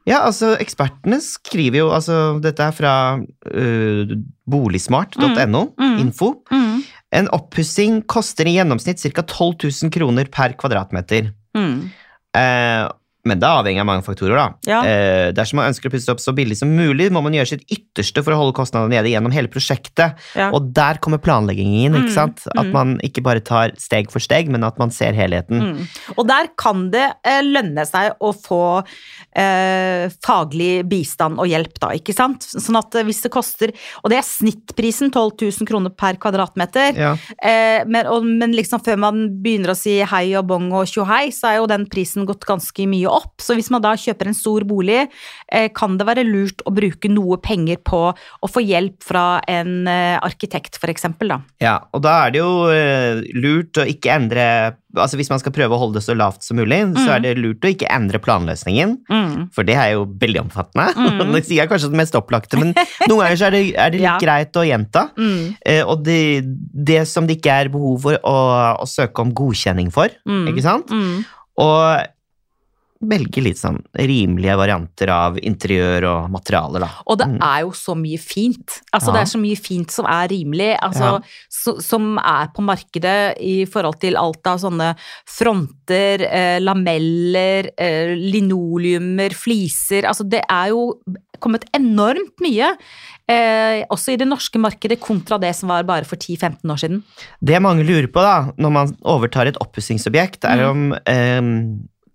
ja, 0.08 0.23
altså 0.25 0.54
ekspertene 0.58 1.18
skriver 1.20 1.82
jo 1.82 1.88
altså 1.92 2.40
Dette 2.40 2.64
er 2.64 2.73
fra 2.73 2.92
uh, 3.20 4.14
boligsmart.no, 4.49 5.75
Mm. 5.78 5.99
info. 6.00 6.30
Mm. 6.50 6.82
En 7.14 7.30
oppussing 7.32 8.02
koster 8.06 8.48
i 8.50 8.56
gjennomsnitt 8.58 9.00
ca. 9.14 9.22
12 9.22 9.70
000 9.82 9.92
kroner 9.94 10.28
per 10.32 10.56
kvadratmeter. 10.60 11.32
Mm. 11.56 11.88
Eh, 12.36 12.84
men 13.28 13.42
det 13.42 13.49
er 13.49 13.61
avhengig 13.61 13.85
av 13.85 13.88
mange 13.90 14.06
faktorer, 14.06 14.38
da. 14.38 14.49
Ja. 14.68 14.80
Eh, 14.88 15.28
dersom 15.37 15.61
man 15.61 15.68
ønsker 15.70 15.90
å 15.90 15.94
pusse 15.94 16.12
opp 16.14 16.25
så 16.25 16.35
billig 16.37 16.56
som 16.61 16.73
mulig, 16.73 17.11
må 17.12 17.23
man 17.25 17.37
gjøre 17.37 17.52
sitt 17.52 17.68
ytterste 17.68 18.25
for 18.25 18.35
å 18.35 18.40
holde 18.40 18.56
kostnadene 18.56 18.97
nede 18.97 19.12
gjennom 19.12 19.35
hele 19.35 19.52
prosjektet. 19.52 20.16
Ja. 20.38 20.50
Og 20.56 20.73
der 20.76 21.02
kommer 21.04 21.20
planleggingen 21.23 21.78
inn, 21.85 21.99
Mm, 21.99 22.06
ikke 22.06 22.14
sant? 22.14 22.44
At 22.54 22.68
mm. 22.68 22.73
man 22.75 22.94
ikke 23.04 23.23
bare 23.26 23.42
tar 23.44 23.75
steg 23.80 24.11
for 24.12 24.23
steg, 24.23 24.50
men 24.52 24.66
at 24.66 24.78
man 24.80 24.92
ser 24.94 25.16
helheten. 25.16 25.62
Mm. 25.62 25.87
Og 26.16 26.26
der 26.28 26.50
kan 26.61 26.88
det 26.92 27.06
eh, 27.26 27.40
lønne 27.44 27.85
seg 27.88 28.18
å 28.25 28.32
få 28.37 28.62
eh, 28.78 30.06
faglig 30.25 30.85
bistand 30.88 31.40
og 31.40 31.50
hjelp, 31.50 31.78
da, 31.82 31.92
ikke 31.99 32.14
sant? 32.16 32.47
Sånn 32.49 32.78
at 32.80 32.99
eh, 32.99 33.06
hvis 33.08 33.23
det 33.25 33.32
koster 33.35 33.73
Og 34.02 34.11
det 34.12 34.18
er 34.20 34.26
snittprisen, 34.26 35.12
12 35.12 35.35
000 35.61 35.68
kroner 35.68 35.92
per 35.94 36.18
kvadratmeter. 36.20 36.99
Ja. 36.99 37.12
Eh, 37.37 37.85
men, 37.88 38.08
og, 38.11 38.26
men 38.26 38.54
liksom 38.56 38.82
før 38.85 39.00
man 39.08 39.25
begynner 39.42 39.75
å 39.75 39.78
si 39.78 39.99
hei 40.06 40.25
og 40.38 40.49
bong 40.50 40.70
og 40.76 40.88
tjohei, 40.90 41.28
så 41.35 41.52
er 41.52 41.58
jo 41.61 41.68
den 41.70 41.87
prisen 41.90 42.26
gått 42.28 42.47
ganske 42.49 42.88
mye 42.90 43.11
opp. 43.11 43.17
Så 43.38 43.54
hvis 43.58 43.70
man 43.70 43.82
da 43.84 43.92
kjøper 43.98 44.26
en 44.30 44.34
stor 44.37 44.64
bolig, 44.68 45.08
eh, 45.52 45.68
kan 45.75 45.96
det 45.98 46.06
være 46.08 46.25
lurt 46.26 46.62
å 46.66 46.72
bruke 46.75 47.08
noe 47.10 47.37
penger 47.42 47.76
på 47.84 48.00
å 48.14 48.48
få 48.50 48.62
hjelp 48.64 49.02
fra 49.04 49.40
en 49.48 49.87
eh, 49.88 50.18
arkitekt, 50.22 50.78
eksempel. 50.88 51.34
Ja, 51.60 51.78
og 51.92 52.02
da 52.02 52.26
er 52.26 52.30
det 52.34 52.40
jo 52.40 52.52
eh, 52.72 53.20
lurt 53.37 53.76
å 53.78 53.84
ikke 53.88 54.14
endre 54.16 54.75
Altså 54.96 55.18
Hvis 55.20 55.28
man 55.28 55.38
skal 55.38 55.52
prøve 55.52 55.76
å 55.76 55.78
holde 55.78 55.98
det 55.98 56.02
så 56.06 56.14
lavt 56.16 56.42
som 56.42 56.56
mulig, 56.56 56.78
så 56.96 57.04
Mm. 57.04 57.10
er 57.12 57.20
det 57.20 57.32
lurt 57.38 57.60
å 57.60 57.68
ikke 57.68 57.90
endre 57.92 58.18
planløsningen. 58.25 58.94
Mm. 59.12 59.50
For 59.52 59.62
det 59.62 59.76
er 59.76 59.90
jo 59.92 60.06
veldig 60.18 60.40
omfattende. 60.46 60.87
Mm. 60.96 61.32
det 61.34 61.42
sier 61.44 61.60
jeg 61.60 61.68
kanskje 61.68 61.90
det 61.92 62.00
mest 62.00 62.16
opplagte, 62.16 62.56
men 62.58 62.72
noen 63.06 63.20
ganger 63.20 63.37
så 63.37 63.46
er 63.46 63.50
det, 63.54 63.60
er 63.76 63.90
det 63.92 64.00
litt 64.00 64.08
Ja. 64.08 64.16
greit 64.18 64.56
å 64.56 64.64
gjenta. 64.64 65.10
Mm. 65.20 65.54
Eh, 65.60 65.82
og 65.84 66.02
det, 66.08 66.40
det 66.88 67.02
som 67.06 67.28
det 67.28 67.37
ikke 67.37 67.52
er 67.66 67.68
behov 67.68 68.00
for 68.08 68.16
å, 68.25 68.37
å 68.80 68.88
søke 68.88 69.20
om 69.22 69.34
godkjenning 69.37 69.92
for, 69.92 70.08
Mm. 70.26 70.48
ikke 70.54 70.64
sant? 70.64 70.88
Mm. 70.90 71.20
Og 71.60 72.06
velge 73.00 73.43
litt 73.43 73.57
sånn 73.61 73.78
rimelige 73.95 74.57
varianter 74.59 75.09
av 75.14 75.37
interiør 75.38 76.05
og 76.09 76.31
materialer, 76.35 76.81
da. 76.81 76.88
Og 77.07 77.19
det 77.19 77.28
Mm. 77.28 77.38
er 77.43 77.61
jo 77.62 77.71
så 77.71 77.95
mye 77.95 78.19
fint. 78.19 78.81
Altså 78.93 79.09
Ja. 79.09 79.12
Det 79.12 79.21
er 79.23 79.38
så 79.38 79.40
mye 79.40 79.57
fint 79.59 79.90
som 79.90 80.05
er 80.07 80.28
rimelig, 80.28 80.78
altså, 80.83 81.00
Ja. 81.00 81.21
så, 81.49 81.81
som 81.83 82.19
er 82.19 82.49
på 82.49 82.61
markedet 82.62 83.37
i 83.40 83.64
forhold 83.67 84.00
til 84.00 84.17
alt 84.17 84.45
av 84.47 84.59
sånne 84.59 84.97
fronter, 85.26 86.21
eh, 86.23 86.59
lameller, 86.61 87.71
eh, 87.78 88.14
linoleumer, 88.17 89.31
fliser. 89.31 90.02
Altså 90.05 90.28
det 90.28 90.43
er 90.50 90.69
jo 90.69 90.95
kommet 91.40 91.64
enormt 91.73 92.35
mye. 92.43 92.73
Eh, 93.28 93.85
også 93.93 94.14
i 94.14 94.17
det 94.17 94.26
norske 94.26 94.59
markedet 94.59 94.99
kontra 95.00 95.38
det 95.38 95.55
som 95.55 95.69
var 95.69 95.85
bare 95.85 96.05
for 96.05 96.17
10-15 96.17 96.64
år 96.73 96.78
siden. 96.83 97.02
Det 97.45 97.61
mange 97.62 97.85
lurer 97.87 98.09
på 98.09 98.21
da, 98.25 98.50
når 98.59 98.73
man 98.73 98.97
overtar 99.05 99.47
et 99.47 99.57
oppussingsobjekt, 99.61 100.45
er 100.45 100.59
Mm. 100.59 100.71
om 100.71 100.93
eh, 101.07 101.40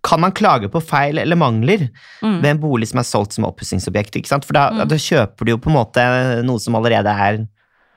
kan 0.04 0.20
man 0.20 0.32
klage 0.36 0.68
på 0.70 0.82
feil 0.84 1.18
eller 1.18 1.36
mangler 1.40 1.90
Mm. 2.22 2.42
ved 2.42 2.50
en 2.52 2.60
bolig 2.60 2.88
som 2.90 3.00
er 3.00 3.04
solgt 3.08 3.34
som 3.34 3.46
oppussingsobjekt? 3.46 4.28
For 4.46 4.54
da, 4.54 4.70
Mm. 4.72 4.88
da 4.88 4.96
kjøper 4.96 5.46
du 5.46 5.52
jo 5.52 5.58
på 5.58 5.68
en 5.72 5.78
måte 5.78 6.44
noe 6.44 6.60
som 6.60 6.76
allerede 6.76 7.08
er 7.08 7.48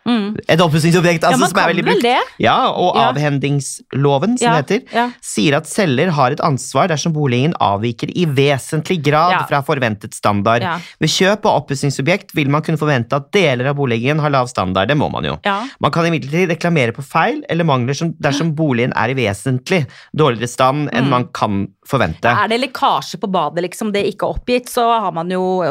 Mm. 0.06 0.36
et 0.48 0.60
oppussingsobjekt, 0.60 1.25
altså, 1.26 1.40
ja, 1.40 1.46
som 1.50 1.58
er 1.58 1.72
veldig 1.75 1.84
brukt. 1.84 2.06
Ja, 2.38 2.70
og 2.70 2.94
Ja. 2.96 3.08
avhendingsloven, 3.12 4.38
som 4.38 4.46
Ja, 4.46 4.62
det 4.62 4.82
heter, 4.88 5.12
sier 5.20 5.56
at 5.56 5.64
selger 5.66 6.10
har 6.10 6.30
et 6.30 6.40
ansvar 6.40 6.88
dersom 6.88 7.12
boligen 7.12 7.54
avviker 7.61 8.11
i 8.14 8.24
vesentlig 8.26 9.02
grad 9.02 9.48
fra 9.48 9.62
forventet 9.62 10.14
standard. 10.14 10.62
Ved 11.00 11.09
kjøp 11.11 11.44
av 11.46 11.62
oppussingsobjekt 11.64 12.35
vil 12.35 12.48
man 12.48 12.62
kunne 12.62 12.78
forvente 12.78 13.12
at 13.16 13.31
deler 13.33 13.66
av 13.70 13.76
boligen 13.76 14.20
har 14.20 14.31
lav 14.31 14.46
standard, 14.48 14.88
det 14.88 14.96
må 14.96 15.11
man 15.11 15.24
jo. 15.24 15.37
Man 15.81 15.90
kan 15.90 16.04
imidlertid 16.07 16.48
reklamere 16.54 16.92
på 16.92 17.02
feil 17.04 17.42
eller 17.48 17.64
mangler 17.64 17.94
som, 17.96 18.12
dersom 18.20 18.54
boligen 18.54 18.92
er 18.96 19.11
i 19.11 19.14
vesentlig 19.14 19.87
dårligere 20.16 20.48
stand 20.48 20.90
enn 20.92 21.07
Mm. 21.07 21.11
man 21.11 21.24
kan 21.33 21.68
forvente. 21.87 22.24
Er 22.26 22.48
det 22.48 22.61
lekkasje 22.61 23.18
på 23.20 23.31
badet, 23.31 23.62
liksom, 23.62 23.92
det 23.92 24.04
er 24.04 24.11
ikke 24.12 24.26
oppgitt, 24.35 24.66
så 24.68 25.00
har 25.00 25.12
man 25.12 25.28
jo, 25.31 25.62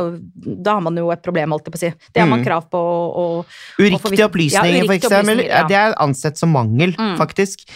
da 0.64 0.74
har 0.76 0.82
man 0.82 0.96
jo 0.96 1.10
et 1.12 1.22
problem, 1.22 1.52
holdt 1.52 1.66
jeg 1.66 1.74
på 1.74 1.78
å 1.78 1.80
si. 1.80 1.94
Det 2.14 2.20
har 2.22 2.28
man 2.28 2.40
Mm. 2.42 2.46
krav 2.46 2.70
på 2.70 2.78
å 2.80 3.16
å- 3.16 3.46
å 3.80 4.00
få 4.00 4.00
for- 4.02 4.16
ja, 4.26 4.32
opplysninger, 4.32 4.80
for 4.86 4.94
uriktige 4.94 5.12
eksempel, 5.12 5.46
ja. 5.48 5.64
det 5.70 5.78
er 5.82 5.96
ansett 6.04 6.38
som 6.42 6.52
mangel, 6.56 6.96
Mm. 6.98 7.16
faktisk. 7.22 7.68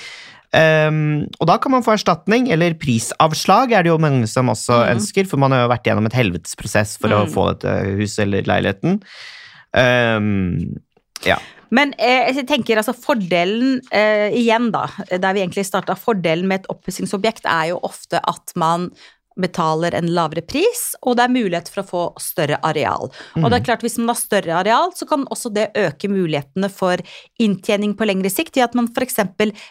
Um, 0.49 1.27
og 1.37 1.45
da 1.45 1.57
kan 1.61 1.71
man 1.71 1.83
få 1.85 1.93
erstatning, 1.93 2.47
eller 2.49 2.73
prisavslag 2.73 3.71
er 3.71 3.83
det 3.85 3.91
jo 3.91 3.99
mange 4.01 4.25
som 4.27 4.49
også 4.49 4.79
Mm. 4.81 4.95
ønsker, 4.97 5.27
for 5.29 5.37
man 5.37 5.51
har 5.51 5.61
jo 5.67 5.69
vært 5.69 5.85
gjennom 5.85 6.07
et 6.09 6.17
helvetesprosess 6.17 6.97
for 6.97 7.09
å 7.09 7.25
Mm. 7.27 7.33
få 7.33 7.45
dette 7.53 7.75
huset 7.99 8.23
eller 8.25 8.41
leiligheten. 8.49 9.01
Um, 9.73 10.79
ja. 11.25 11.37
Men 11.69 11.93
eh, 11.99 12.33
jeg 12.33 12.47
tenker 12.49 12.79
altså 12.81 12.95
fordelen, 12.97 13.79
eh, 13.93 14.31
igjen 14.33 14.71
da, 14.73 14.87
der 15.11 15.33
vi 15.33 15.43
egentlig 15.45 15.67
starta, 15.67 15.93
fordelen 15.93 16.47
med 16.49 16.61
et 16.61 16.69
oppussingsobjekt 16.73 17.45
er 17.45 17.69
jo 17.69 17.79
ofte 17.85 18.19
at 18.27 18.53
man 18.55 18.89
betaler 19.41 19.95
en 19.97 20.09
lavere 20.13 20.43
pris, 20.45 20.93
og 21.01 21.17
det 21.17 21.25
er 21.25 21.33
mulighet 21.33 21.69
for 21.71 21.83
å 21.83 21.87
få 21.89 22.03
større 22.21 22.59
areal. 22.65 23.09
Og 23.39 23.47
det 23.47 23.59
er 23.59 23.65
klart, 23.65 23.83
hvis 23.85 23.97
man 23.99 24.11
har 24.13 24.19
større 24.19 24.57
areal, 24.61 24.93
så 24.95 25.07
kan 25.09 25.25
også 25.31 25.51
det 25.55 25.69
øke 25.79 26.09
mulighetene 26.11 26.69
for 26.73 27.01
inntjening 27.41 27.95
på 27.97 28.07
lengre 28.09 28.31
sikt, 28.33 28.59
i 28.59 28.65
at 28.65 28.75
man 28.77 28.89
f.eks. 28.91 29.19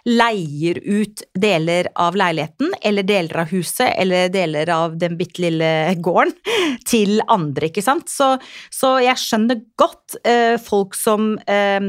leier 0.08 0.80
ut 0.84 1.24
deler 1.38 1.90
av 1.98 2.18
leiligheten, 2.18 2.72
eller 2.82 3.06
deler 3.08 3.44
av 3.44 3.52
huset, 3.52 3.92
eller 3.96 4.32
deler 4.32 4.72
av 4.72 4.98
den 5.00 5.18
bitte 5.20 5.44
lille 5.44 5.70
gården, 6.04 6.34
til 6.90 7.18
andre, 7.28 7.70
ikke 7.70 7.84
sant. 7.84 8.10
Så, 8.12 8.34
så 8.74 8.96
jeg 9.04 9.20
skjønner 9.20 9.62
godt 9.80 10.18
eh, 10.24 10.56
folk 10.62 10.96
som 10.98 11.34
eh, 11.46 11.80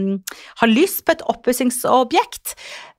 har 0.62 0.74
lyst 0.74 1.06
på 1.06 1.16
et 1.16 1.26
oppussingsobjekt, 1.32 2.56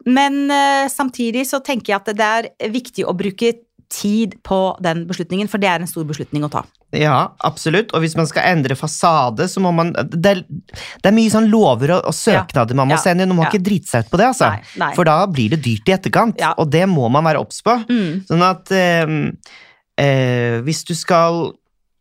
men 0.09 0.47
eh, 0.51 0.89
samtidig 0.89 1.45
så 1.49 1.61
tenker 1.65 1.93
jeg 1.93 2.01
at 2.01 2.15
det 2.17 2.31
er 2.31 2.73
viktig 2.73 3.05
å 3.05 3.17
bruke 3.17 3.53
tid 3.91 4.37
på 4.47 4.57
den 4.83 5.05
beslutningen, 5.09 5.49
for 5.51 5.59
det 5.59 5.69
er 5.69 5.83
en 5.83 5.91
stor 5.91 6.05
beslutning 6.09 6.45
å 6.47 6.51
ta. 6.53 6.63
Ja, 6.95 7.33
absolutt. 7.47 7.93
Og 7.95 8.03
hvis 8.03 8.17
man 8.19 8.27
skal 8.31 8.47
endre 8.51 8.75
fasade, 8.79 9.47
så 9.51 9.61
må 9.63 9.71
man 9.75 9.93
Det 9.93 10.27
er, 10.31 10.41
det 11.03 11.07
er 11.11 11.15
mye 11.15 11.31
sånn 11.31 11.51
lover 11.51 11.93
og, 11.99 12.05
og 12.11 12.15
søknader 12.15 12.75
man 12.79 12.89
må 12.91 12.97
Ja. 12.97 13.03
sende 13.03 13.23
inn, 13.23 13.31
og 13.31 13.37
man 13.37 13.45
må 13.45 13.49
Ja. 13.49 13.53
ikke 13.59 13.67
drite 13.67 13.87
seg 13.91 14.05
ut 14.07 14.11
på 14.11 14.19
det, 14.19 14.27
altså. 14.33 14.51
Nei, 14.51 14.63
nei. 14.79 14.95
For 14.95 15.05
da 15.05 15.27
blir 15.27 15.51
det 15.51 15.63
dyrt 15.63 15.89
i 15.89 15.93
etterkant, 15.99 16.39
Ja. 16.41 16.55
og 16.59 16.71
det 16.71 16.87
må 16.89 17.11
man 17.11 17.25
være 17.25 17.41
obs 17.41 17.61
på. 17.63 17.77
Mm, 17.89 18.27
Sånn 18.27 18.43
at 18.43 18.71
eh, 18.73 19.07
eh, 19.99 20.61
hvis 20.63 20.85
du 20.87 20.95
skal 20.95 21.53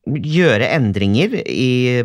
gjøre 0.09 0.65
endringer 0.73 1.35
i, 1.45 2.01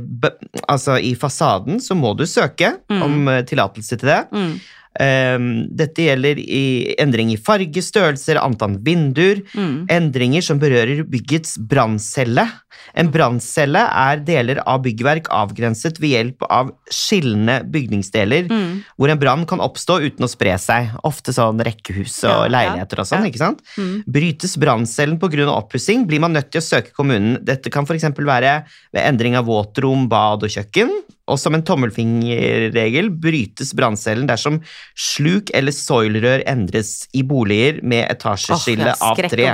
altså 0.69 0.99
i 1.01 1.15
fasaden, 1.15 1.79
så 1.81 1.95
må 1.97 2.15
du 2.17 2.25
søke 2.25 2.75
Mm. 2.91 3.03
om 3.03 3.29
eh, 3.29 3.43
tillatelse 3.43 3.97
til 3.99 4.09
det. 4.09 4.29
mm, 4.33 4.61
dette 4.99 6.05
gjelder 6.07 6.39
i 6.39 6.95
endring 7.03 7.33
i 7.35 7.37
farge, 7.41 7.83
størrelser, 7.83 8.39
antall 8.39 8.77
vinduer, 8.85 9.41
mm. 9.55 9.87
endringer 9.91 10.45
som 10.45 10.61
berører 10.63 11.03
byggets 11.11 11.57
branncelle. 11.59 12.47
En 12.95 13.11
branncelle 13.11 13.81
er 13.81 14.21
deler 14.27 14.61
av 14.69 14.83
byggverk 14.85 15.31
avgrenset 15.35 15.99
ved 16.03 16.13
hjelp 16.15 16.47
av 16.49 16.71
skillende 16.93 17.61
bygningsdeler, 17.75 18.49
Mm. 18.51 18.83
hvor 18.99 19.11
en 19.11 19.19
brann 19.19 19.47
kan 19.47 19.59
oppstå 19.61 20.01
uten 20.05 20.25
å 20.27 20.29
spre 20.31 20.55
seg. 20.59 20.91
Ofte 21.05 21.33
sånn 21.33 21.59
rekkehus 21.65 22.23
og 22.25 22.45
Ja, 22.45 22.49
leiligheter 22.53 23.01
og 23.01 23.07
sånn, 23.07 23.25
ja. 23.25 23.31
ikke 23.31 23.43
sant? 23.43 23.63
Mm. 23.79 24.05
Brytes 24.07 24.57
branncellen 24.57 25.19
pga. 25.19 25.49
oppussing, 25.55 26.07
blir 26.07 26.21
man 26.21 26.33
nødt 26.33 26.51
til 26.53 26.61
å 26.61 26.65
søke 26.65 26.93
kommunen. 26.95 27.39
Dette 27.45 27.71
kan 27.71 27.85
f.eks. 27.85 28.05
være 28.15 28.65
ved 28.93 29.03
endring 29.03 29.37
av 29.37 29.47
våtrom, 29.47 30.09
bad 30.09 30.43
og 30.45 30.51
kjøkken. 30.51 30.91
Og 31.31 31.39
som 31.41 31.55
en 31.57 31.63
tommelfingerregel 31.65 33.09
brytes 33.17 33.73
branncellen 33.77 34.27
dersom 34.29 34.59
sluk 34.93 35.49
eller 35.57 35.73
soilrør 35.73 36.43
endres 36.51 37.07
i 37.17 37.23
boliger 37.25 37.79
med 37.83 38.05
etasjeskille 38.13 38.93
oh, 38.93 39.07
av 39.09 39.23
tre. 39.33 39.47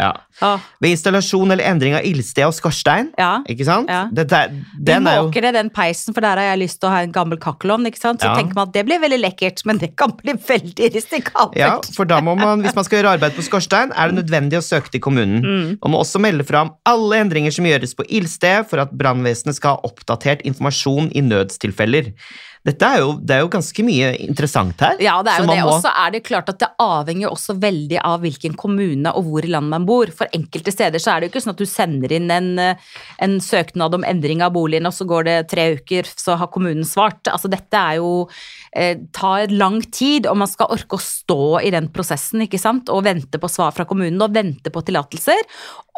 Ja. 0.00 0.10
Oh. 0.42 0.64
Ved 0.82 0.96
installasjon 0.96 1.54
eller 1.54 1.68
endring 1.68 1.94
av 1.94 2.06
ildsted 2.08 2.48
og 2.48 2.56
skorstein, 2.56 3.12
ja. 3.20 3.36
ikke 3.46 3.66
sant? 3.68 3.90
Ja. 3.92 4.08
Dette, 4.10 4.40
den 4.74 5.06
du 5.06 5.10
måker 5.10 5.46
ned 5.46 5.54
den 5.60 5.70
peisen, 5.74 6.16
for 6.16 6.24
der 6.24 6.40
har 6.40 6.50
jeg 6.50 6.62
lyst 6.64 6.80
til 6.82 6.90
å 6.90 6.94
ha 6.96 7.04
en 7.06 7.14
gammel 7.14 7.38
kakkelovn. 7.42 7.86
ikke 7.86 8.02
sant? 8.02 8.22
Så 8.22 8.26
Ja. 8.26 8.34
tenker 8.38 8.58
man 8.58 8.72
at 8.72 8.74
det 8.74 8.84
blir 8.88 8.98
veldig 8.98 9.20
lekkert, 9.22 9.62
men 9.68 9.78
det 9.78 9.92
kan 9.96 10.10
bli 10.18 10.34
veldig 10.34 10.90
risikabelt. 10.96 11.56
ja, 11.56 11.78
for 11.94 12.04
da 12.04 12.18
må 12.20 12.34
man, 12.38 12.62
hvis 12.62 12.74
man 12.74 12.84
skal 12.84 12.98
gjøre 12.98 13.14
arbeid 13.18 13.36
på 13.38 13.46
skorstein, 13.46 13.92
er 13.94 14.10
det 14.10 14.24
nødvendig 14.24 14.58
å 14.58 14.64
søke 14.64 14.90
til 14.90 15.00
kommunen. 15.00 15.42
Mm. 15.42 15.78
Man 15.84 15.94
må 15.94 16.02
også 16.02 16.18
melde 16.18 16.44
fram 16.48 16.74
alle 16.88 17.22
endringer 17.22 17.54
som 17.54 17.64
gjøres 17.68 17.94
på 17.94 18.06
ildsted 18.08 18.66
for 18.66 18.82
at 18.82 18.90
brannvesenet 18.90 19.54
skal 19.54 19.76
ha 19.76 19.86
oppdatert 19.86 20.42
informasjon 20.48 21.11
i 21.12 21.24
nødstilfeller. 21.24 22.12
Dette 22.62 22.86
er 22.86 23.00
jo, 23.02 23.14
det 23.18 23.34
er 23.34 23.40
jo 23.42 23.50
ganske 23.50 23.82
mye 23.82 24.12
interessant 24.22 24.84
her. 24.84 25.00
Ja, 25.02 25.16
det 25.26 25.32
er 25.32 25.42
jo 25.42 25.50
det. 25.50 25.62
Og 25.66 25.80
så 25.82 25.90
er 26.04 26.12
det 26.14 26.22
klart 26.28 26.52
at 26.52 26.60
det 26.62 26.68
avhenger 26.82 27.30
også 27.30 27.56
veldig 27.62 28.00
av 28.02 28.22
hvilken 28.24 28.56
kommune 28.58 29.12
og 29.12 29.28
hvor 29.28 29.46
i 29.46 29.52
landet 29.52 29.74
man 29.74 29.86
bor. 29.88 30.10
For 30.14 30.30
enkelte 30.34 30.74
steder 30.74 31.02
så 31.02 31.14
er 31.14 31.20
det 31.20 31.28
jo 31.28 31.34
ikke 31.34 31.44
sånn 31.46 31.54
at 31.54 31.62
du 31.62 31.68
sender 31.68 32.16
inn 32.16 32.30
en, 32.34 32.50
eh, 32.58 32.90
en 33.22 33.38
søknad 33.42 33.94
om 33.96 34.06
endring 34.08 34.42
av 34.44 34.54
boligen, 34.56 34.88
og 34.88 34.96
så 34.96 35.06
går 35.08 35.28
det 35.28 35.38
tre 35.52 35.68
uker, 35.78 36.08
så 36.08 36.36
har 36.40 36.52
kommunen 36.52 36.86
svart. 36.88 37.22
Altså 37.30 37.50
dette 37.52 37.78
er 37.78 38.00
jo 38.00 38.26
eh, 38.76 38.98
tar 39.14 39.52
lang 39.52 39.80
tid, 39.92 40.26
og 40.30 40.38
man 40.42 40.50
skal 40.50 40.72
orke 40.72 40.98
å 40.98 41.02
stå 41.02 41.60
i 41.62 41.72
den 41.74 41.90
prosessen, 41.94 42.44
ikke 42.46 42.60
sant, 42.60 42.90
og 42.92 43.04
vente 43.06 43.40
på 43.40 43.50
svar 43.50 43.74
fra 43.76 43.86
kommunen, 43.88 44.20
og 44.22 44.34
vente 44.34 44.72
på 44.72 44.84
tillatelser. 44.86 45.42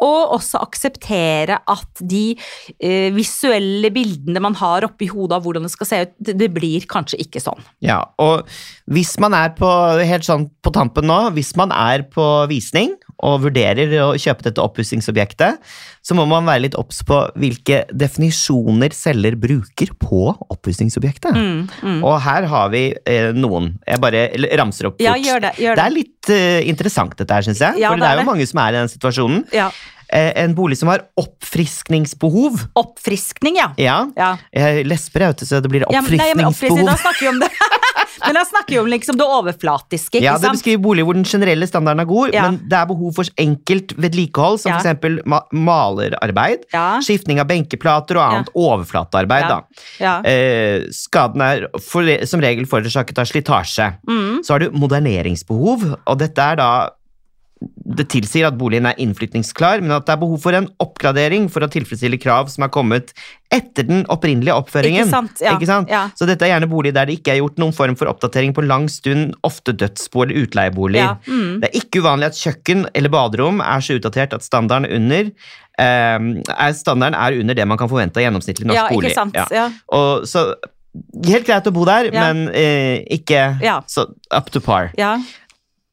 Og 0.03 0.35
også 0.35 0.59
akseptere 0.59 1.61
at 1.71 2.01
de 2.03 2.35
eh, 2.83 3.13
visuelle 3.15 3.91
bildene 3.95 4.43
man 4.43 4.57
har 4.59 4.87
oppi 4.89 5.07
hodet 5.07 5.37
av 5.37 5.45
hvordan 5.45 5.67
det 5.67 5.71
skal 5.71 5.89
se 5.89 6.01
ut, 6.03 6.15
det, 6.19 6.49
blir 6.55 6.83
kanskje 6.91 7.21
ikke 7.23 7.41
sånn. 7.43 7.63
Ja, 7.83 8.01
og 8.21 8.49
hvis 8.91 9.15
man 9.23 9.35
er 9.37 9.55
på, 9.55 9.69
helt 10.03 10.27
sånn 10.27 10.49
på 10.63 10.74
tampen 10.75 11.07
nå, 11.09 11.17
hvis 11.35 11.53
man 11.59 11.71
er 11.73 12.03
på 12.11 12.23
visning 12.51 12.93
og 13.25 13.45
vurderer 13.45 13.93
å 14.03 14.09
kjøpe 14.19 14.43
dette 14.49 14.59
oppussingsobjektet, 14.61 15.61
så 16.05 16.17
må 16.17 16.25
man 16.29 16.45
være 16.45 16.65
litt 16.65 16.75
obs 16.77 16.99
på 17.07 17.17
hvilke 17.39 17.85
definisjoner 17.95 18.93
selger 18.93 19.37
bruker 19.39 19.93
på 20.03 20.19
oppussingsobjektet. 20.51 21.31
Mm, 21.33 21.63
mm. 21.79 22.03
Og 22.05 22.17
her 22.27 22.45
har 22.51 22.69
vi 22.75 22.83
eh, 23.07 23.31
noen. 23.33 23.71
Jeg 23.87 24.03
bare 24.03 24.25
ramser 24.59 24.91
opp 24.91 24.99
fort. 24.99 25.07
Ja, 25.07 25.15
gjør 25.15 25.47
det. 25.47 25.53
Gjør 25.63 25.79
Det 25.79 25.81
det. 25.81 25.87
er 25.87 25.95
litt 25.95 26.33
eh, 26.35 26.59
interessant 26.69 27.15
dette 27.17 27.39
her, 27.39 27.47
syns 27.47 27.63
jeg. 27.63 27.79
Ja, 27.81 27.95
For 27.95 28.03
det 28.03 28.11
er 28.11 28.21
jo 28.21 28.27
mange 28.29 28.45
som 28.51 28.61
er 28.67 28.75
i 28.75 28.79
den 28.83 28.91
situasjonen. 28.91 29.45
Ja. 29.55 29.71
Eh, 30.13 30.33
en 30.43 30.53
bolig 30.53 30.77
som 30.77 30.91
har 30.91 31.07
oppfriskningsbehov. 31.17 32.67
Oppfriskning, 32.77 33.57
ja. 33.57 33.71
Ja. 33.81 33.97
Ja, 34.19 34.33
Jeg 34.53 34.85
lesper, 34.91 35.25
jeg, 35.25 35.33
vet 35.33 35.41
du, 35.41 35.45
så 35.49 35.63
det 35.63 35.71
blir 35.71 35.87
ja 35.89 36.01
men, 36.03 36.19
nei, 36.19 36.29
men 36.37 36.51
oppfriskning, 36.51 36.85
oppfriskningsbehov. 36.85 36.91
da 36.91 36.97
snakker 37.01 37.25
vi 37.25 37.31
om 37.33 37.41
det. 37.41 37.49
men 38.25 38.35
han 38.39 38.45
snakker 38.45 38.75
jo 38.77 38.81
om 38.85 38.87
liksom 38.91 39.17
det 39.19 39.25
overflatiske, 39.27 40.19
ikke 40.19 40.23
Ja, 40.25 40.37
det 40.41 40.51
beskriver 40.57 40.81
boliger 40.83 41.05
hvor 41.07 41.17
den 41.17 41.23
generelle 41.27 41.67
standarden 41.69 42.01
er 42.03 42.09
god, 42.09 42.33
Ja. 42.33 42.43
men 42.49 42.59
det 42.69 42.77
er 42.79 42.85
behov 42.89 43.13
for 43.15 43.25
enkelt 43.37 43.95
vedlikehold, 43.97 44.59
som 44.59 44.71
Ja. 44.73 44.79
eksempel 44.79 45.19
ma 45.25 45.41
malerarbeid, 45.51 46.65
Ja, 46.73 46.99
skiftning 47.01 47.39
av 47.39 47.47
benkeplater 47.47 48.17
og 48.17 48.25
annet 48.33 48.49
overflatearbeid. 48.55 49.41
Ja. 49.41 49.47
Da. 49.49 49.61
ja. 49.99 50.15
Eh, 50.23 50.87
skaden 50.91 51.41
er 51.41 51.67
for, 51.79 52.03
som 52.25 52.41
regel 52.41 52.65
forårsaket 52.65 53.17
av 53.19 53.25
slitasje. 53.29 53.89
Mm. 54.07 54.43
Så 54.43 54.53
har 54.55 54.59
du 54.59 54.69
moderneringsbehov, 54.71 55.95
og 56.05 56.17
dette 56.19 56.39
er 56.51 56.55
da 56.61 56.69
det 57.85 58.07
tilsier 58.09 58.47
at 58.47 58.57
boligen 58.57 58.87
er 58.89 58.97
innflytningsklar, 59.01 59.81
men 59.83 59.93
at 59.95 60.07
det 60.07 60.15
er 60.15 60.21
behov 60.21 60.39
for 60.41 60.57
en 60.57 60.67
oppgradering 60.81 61.47
for 61.53 61.65
å 61.65 61.69
tilfredsstille 61.71 62.17
krav 62.21 62.49
som 62.51 62.65
er 62.65 62.71
kommet 62.73 63.13
etter 63.53 63.85
den 63.87 64.03
opprinnelige 64.11 64.55
oppføringen. 64.57 65.05
Ikke 65.05 65.13
sant? 65.13 65.43
Ja. 65.43 65.53
Ikke 65.53 65.69
sant? 65.69 65.91
Ja. 65.93 66.07
Så 66.17 66.27
dette 66.29 66.47
er 66.47 66.55
gjerne 66.55 66.69
bolig 66.71 66.95
der 66.97 67.09
det 67.09 67.19
ikke 67.19 67.35
er 67.35 67.41
gjort 67.43 67.61
noen 67.61 67.75
form 67.77 67.97
for 67.99 68.09
oppdatering 68.11 68.55
på 68.57 68.65
lang 68.65 68.89
stund, 68.91 69.35
ofte 69.45 69.75
dødsbo 69.77 70.25
eller 70.25 70.45
utleiebolig. 70.45 71.03
Ja. 71.03 71.13
Mm. 71.29 71.61
Det 71.61 71.69
er 71.69 71.79
ikke 71.81 72.01
uvanlig 72.05 72.31
at 72.31 72.41
kjøkken 72.41 72.87
eller 72.93 73.13
baderom 73.13 73.61
er 73.65 73.85
så 73.85 73.99
utdatert 73.99 74.33
at 74.37 74.45
standarden 74.45 74.89
under 74.89 75.29
eh, 75.29 76.29
er, 76.57 76.77
standarden 76.77 77.17
er 77.21 77.41
under 77.41 77.61
det 77.61 77.69
man 77.69 77.81
kan 77.81 77.91
forvente 77.91 78.21
av 78.21 78.27
gjennomsnittlig 78.27 78.71
norsk 78.71 78.81
ja, 78.81 78.87
bolig. 78.91 79.13
ikke 79.13 79.21
sant? 79.21 79.43
Ja. 79.53 79.69
Og 79.93 80.25
så 80.29 80.49
Helt 81.27 81.43
greit 81.43 81.65
å 81.67 81.73
bo 81.75 81.81
der, 81.83 82.07
men 82.13 82.45
eh, 82.55 83.01
ikke 83.11 83.57
så 83.91 84.05
up 84.31 84.47
to 84.53 84.61
par. 84.63 84.93
Ja. 84.95 85.17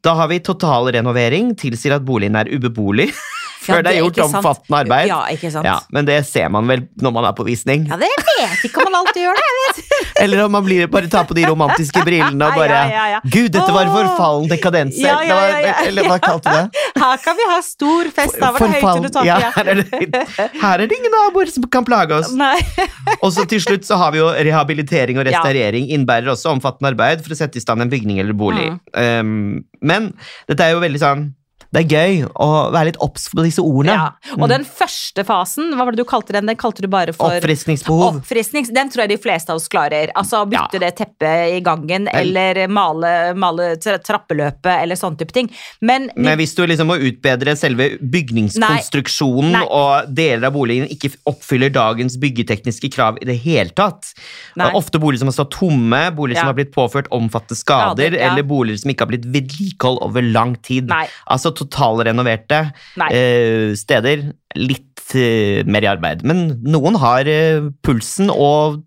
Da 0.02 0.16
har 0.18 0.26
vi 0.28 0.40
totalrenovering, 0.42 1.52
tilsier 1.54 1.94
at 1.94 2.02
boligen 2.02 2.34
er 2.34 2.48
ubeboelig. 2.50 3.12
Ja, 3.62 3.76
Før 3.76 3.84
det 3.86 3.92
er 3.92 4.00
gjort 4.00 4.18
omfattende 4.24 4.78
arbeid. 4.82 5.08
Ja, 5.10 5.20
ikke 5.30 5.50
sant? 5.54 5.66
Ja, 5.68 5.76
men 5.94 6.06
det 6.08 6.16
ser 6.26 6.48
man 6.50 6.66
vel 6.66 6.82
når 7.02 7.12
man 7.14 7.26
er 7.28 7.34
på 7.38 7.44
visning. 7.46 7.84
Ja, 7.86 7.98
det 8.00 8.08
vet 8.10 8.64
ikke 8.66 8.82
om 8.82 8.88
man 8.90 8.98
alltid 9.02 9.22
gjør 9.22 9.38
det. 9.38 9.44
jeg 9.46 9.58
vet. 9.60 9.92
Eller 10.24 10.42
om 10.44 10.52
man 10.56 10.64
blir, 10.66 10.88
bare 10.90 11.10
tar 11.12 11.28
på 11.28 11.36
de 11.38 11.44
romantiske 11.46 12.02
brillene 12.06 12.48
og 12.48 12.58
bare 12.58 12.80
Ja, 12.82 12.90
ja, 12.90 13.04
ja. 13.14 13.20
Gud, 13.22 13.52
dette 13.54 13.70
var 13.74 13.90
forfallen 13.92 14.50
dekadense! 14.50 15.02
Ja, 15.02 15.20
ja, 15.26 15.38
ja, 15.52 15.60
ja. 15.68 15.74
Eller 15.86 16.08
hva 16.10 16.18
kalte 16.22 16.50
du 16.50 16.58
det? 16.58 16.82
Her 17.02 17.22
kan 17.22 17.38
vi 17.38 17.48
ha 17.50 17.58
stor 17.66 18.10
fest. 18.14 18.38
Da 18.42 18.50
var 18.54 18.64
det 18.64 18.70
høyt 18.74 18.88
under 18.90 19.14
taket. 19.14 19.28
Ja, 19.30 19.38
er, 19.62 20.50
her 20.62 20.82
er 20.82 20.90
det 20.90 20.98
ingen 20.98 21.14
naboer 21.14 21.50
som 21.50 21.66
kan 21.72 21.86
plage 21.86 22.18
oss. 22.18 22.32
Nei. 22.38 22.56
Og 23.24 23.30
så 23.34 23.46
til 23.48 23.62
slutt 23.62 23.86
så 23.88 23.98
har 24.00 24.14
vi 24.14 24.20
jo 24.20 24.28
rehabilitering 24.30 25.20
og 25.20 25.26
restaurering. 25.28 25.88
Innebærer 25.94 26.32
også 26.34 26.52
omfattende 26.52 26.92
arbeid 26.92 27.24
for 27.24 27.34
å 27.34 27.38
sette 27.38 27.58
i 27.58 27.64
stand 27.64 27.84
en 27.84 27.92
bygning 27.92 28.20
eller 28.22 28.36
bolig. 28.38 28.68
Mm. 28.70 28.82
Um, 28.94 29.62
men 29.82 30.12
dette 30.50 30.66
er 30.66 30.76
jo 30.76 30.82
veldig 30.84 31.02
sånn 31.02 31.30
Det 31.72 31.80
er 31.80 31.88
gøy 31.88 32.26
å 32.36 32.46
være 32.72 32.90
litt 32.90 32.98
obs 33.00 33.28
på 33.32 33.42
disse 33.46 33.62
ordene. 33.64 33.94
Ja. 33.96 34.34
Og 34.36 34.48
den 34.52 34.64
første 34.68 35.24
fasen, 35.24 35.70
hva 35.72 35.86
var 35.86 35.92
det 35.96 36.02
du 36.02 36.08
kalte 36.08 36.34
den? 36.36 36.46
Den 36.50 36.56
kalte 36.60 36.82
du 36.84 36.88
bare 36.92 37.14
for 37.16 37.32
Oppfriskningsbehov. 37.32 38.18
Oppfrisknings, 38.20 38.68
Den 38.74 38.90
tror 38.92 39.06
jeg 39.06 39.08
de 39.14 39.16
fleste 39.22 39.50
av 39.50 39.56
oss 39.56 39.68
klarer. 39.72 40.12
Altså 40.14 40.44
Bytte 40.48 40.74
Ja. 40.76 40.78
det 40.84 40.96
teppet 40.96 41.56
i 41.56 41.60
gangen, 41.64 42.08
eller 42.12 42.66
male, 42.68 43.32
male 43.34 43.76
trappeløpet, 43.80 44.82
eller 44.82 44.96
sånne 44.96 45.16
type 45.18 45.32
ting. 45.32 45.48
Men, 45.80 46.10
Men 46.16 46.36
hvis 46.38 46.54
du 46.54 46.66
liksom 46.66 46.88
må 46.92 46.98
utbedre 47.00 47.56
selve 47.56 47.96
bygningskonstruksjonen, 48.00 49.52
Nei. 49.52 49.60
Nei. 49.62 49.68
og 49.70 50.12
deler 50.14 50.46
av 50.48 50.52
boligen 50.56 50.88
ikke 50.92 51.12
oppfyller 51.30 51.72
dagens 51.72 52.16
byggetekniske 52.20 52.90
krav 52.92 53.18
i 53.22 53.24
det 53.28 53.38
hele 53.44 53.70
tatt 53.70 54.12
Nei. 54.56 54.70
Ofte 54.76 54.98
boliger 55.00 55.22
som 55.24 55.28
har 55.32 55.36
stått 55.36 55.56
tomme, 55.56 56.02
boliger 56.14 56.36
Ja. 56.36 56.40
som 56.42 56.46
har 56.52 56.54
blitt 56.54 56.72
påført 56.74 57.08
omfattende 57.10 57.56
skader, 57.56 58.10
Skader, 58.10 58.16
eller 58.18 58.42
boliger 58.42 58.78
som 58.80 58.90
ikke 58.90 59.00
har 59.00 59.10
blitt 59.12 59.24
vedlikehold 59.32 59.98
over 60.02 60.22
lang 60.22 60.54
tid. 60.62 60.86
Nei. 60.88 61.06
Altså 61.28 61.52
totalrenoverte 61.62 62.64
eh, 63.08 63.72
steder. 63.78 64.28
Litt 64.58 65.14
eh, 65.16 65.62
mer 65.66 65.86
i 65.86 65.92
arbeid. 65.92 66.24
Men 66.28 66.58
noen 66.66 66.98
har 67.02 67.28
eh, 67.30 67.70
pulsen 67.86 68.32
og 68.32 68.82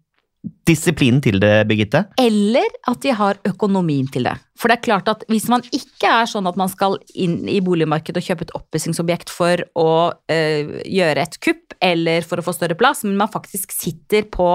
disiplinen 0.66 1.22
til 1.26 1.40
det, 1.42 1.66
Birgitte. 1.70 2.04
Eller 2.22 2.68
at 2.90 3.02
de 3.04 3.14
har 3.18 3.40
økonomien 3.48 4.08
til 4.12 4.28
det. 4.28 4.36
For 4.60 4.70
det 4.70 4.78
er 4.78 4.86
klart 4.88 5.10
at 5.12 5.26
hvis 5.32 5.48
man 5.52 5.66
ikke 5.76 6.10
er 6.22 6.30
sånn 6.30 6.48
at 6.50 6.58
man 6.60 6.70
skal 6.72 6.98
inn 7.18 7.44
i 7.52 7.60
boligmarkedet 7.66 8.22
og 8.22 8.28
kjøpe 8.28 8.48
et 8.48 8.56
oppussingsobjekt 8.58 9.34
for 9.34 9.66
å 9.80 9.90
eh, 10.32 10.78
gjøre 10.86 11.26
et 11.26 11.40
kupp 11.44 11.76
eller 11.84 12.26
for 12.26 12.42
å 12.42 12.46
få 12.46 12.56
større 12.56 12.78
plass, 12.80 13.04
men 13.06 13.18
man 13.20 13.32
faktisk 13.32 13.74
sitter 13.76 14.30
på 14.32 14.50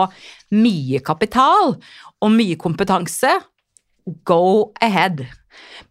mye 0.56 1.02
kapital 1.04 1.76
og 2.20 2.35
mye 2.35 2.59
kompetanse, 2.61 3.37
go 4.26 4.72
ahead. 4.83 5.26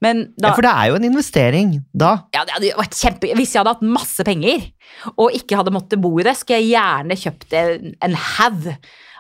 Men 0.04 0.30
da 0.40 0.52
Ja, 0.52 0.56
for 0.58 0.66
det 0.66 0.72
er 0.72 0.92
jo 0.92 1.00
en 1.00 1.08
investering 1.10 1.76
da. 1.92 2.12
ja, 2.36 2.46
det 2.48 2.56
hadde 2.58 2.74
vært 2.80 2.98
kjempe... 3.00 3.34
Hvis 3.40 3.54
jeg 3.56 3.62
hadde 3.62 3.76
hatt 3.78 3.86
masse 3.98 4.26
penger 4.28 4.70
og 5.16 5.36
ikke 5.36 5.60
hadde 5.60 5.74
måttet 5.76 6.02
bo 6.02 6.14
i 6.20 6.26
det, 6.28 6.36
skulle 6.40 6.62
jeg 6.62 6.74
gjerne 6.74 7.20
kjøpt 7.20 7.56
en, 7.60 7.94
en 8.06 8.18
haug 8.38 8.72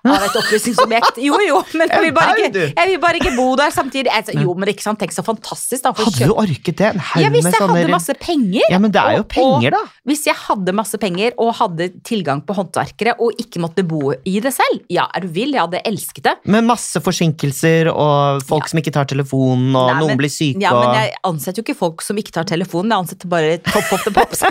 av 0.08 0.24
et 0.24 0.36
opplysningsobjekt. 0.40 1.18
Jo, 1.24 1.38
jo, 1.44 1.60
men 1.80 1.90
jeg 1.92 2.04
vil, 2.06 2.14
bare 2.16 2.36
ikke, 2.46 2.66
jeg 2.78 2.90
vil 2.92 3.00
bare 3.04 3.20
ikke 3.20 3.34
bo 3.36 3.48
der 3.60 3.74
samtidig. 3.76 4.12
Altså, 4.14 4.36
jo, 4.40 4.54
men 4.56 4.72
ikke 4.72 4.86
sant, 4.86 5.00
tenk 5.02 5.12
så 5.16 5.24
fantastisk, 5.26 5.84
da. 5.84 5.92
Hadde 5.98 6.30
du 6.30 6.34
orket 6.40 6.78
det? 6.80 6.92
En 6.94 7.00
haug 7.10 7.24
ja, 7.26 7.30
hvis 7.34 7.44
med 7.48 7.54
jeg 7.54 7.62
sånne 7.64 7.78
hadde 7.82 7.92
masse 7.96 8.16
penger. 8.22 8.68
Ja, 8.72 8.80
men 8.80 8.92
det 8.96 9.02
er 9.02 9.18
jo 9.20 9.26
og- 9.26 9.30
penger, 9.34 9.72
da. 9.76 9.82
Og 9.84 10.12
hvis 10.14 10.24
jeg 10.26 10.36
hadde 10.46 10.74
masse 10.74 10.98
penger 11.02 11.36
og 11.38 11.52
hadde 11.60 11.90
tilgang 12.08 12.42
på 12.48 12.56
håndverkere 12.58 13.14
og 13.20 13.36
ikke 13.44 13.60
måtte 13.62 13.84
bo 13.88 14.14
i 14.26 14.40
det 14.42 14.54
selv, 14.56 14.82
ja, 14.90 15.08
er 15.14 15.22
du 15.22 15.28
vill? 15.36 15.52
Jeg 15.54 15.62
hadde 15.68 15.82
elsket 15.86 16.24
det. 16.24 16.36
Med 16.50 16.64
masse 16.66 16.98
forsinkelser 17.04 17.92
og 17.92 18.42
folk 18.50 18.68
som 18.72 18.80
ikke 18.82 18.94
tar 18.96 19.06
telefonen, 19.10 19.76
og 19.76 19.92
Nei, 19.92 20.00
noen 20.00 20.14
men- 20.14 20.18
blir 20.24 20.32
syke 20.34 20.62
Ja, 20.64 20.72
men 20.74 20.96
jeg 20.98 21.14
ansetter 21.28 21.62
jo 21.62 21.68
ikke 21.68 21.78
folk 21.78 22.02
som 22.06 22.18
ikke 22.18 22.32
tar 22.32 22.44
telefonen, 22.50 22.90
jeg 22.94 23.04
ansetter 23.06 23.30
bare 23.30 23.58
top 23.66 23.94
of 23.94 24.04
the 24.04 24.12
pops. 24.16 24.42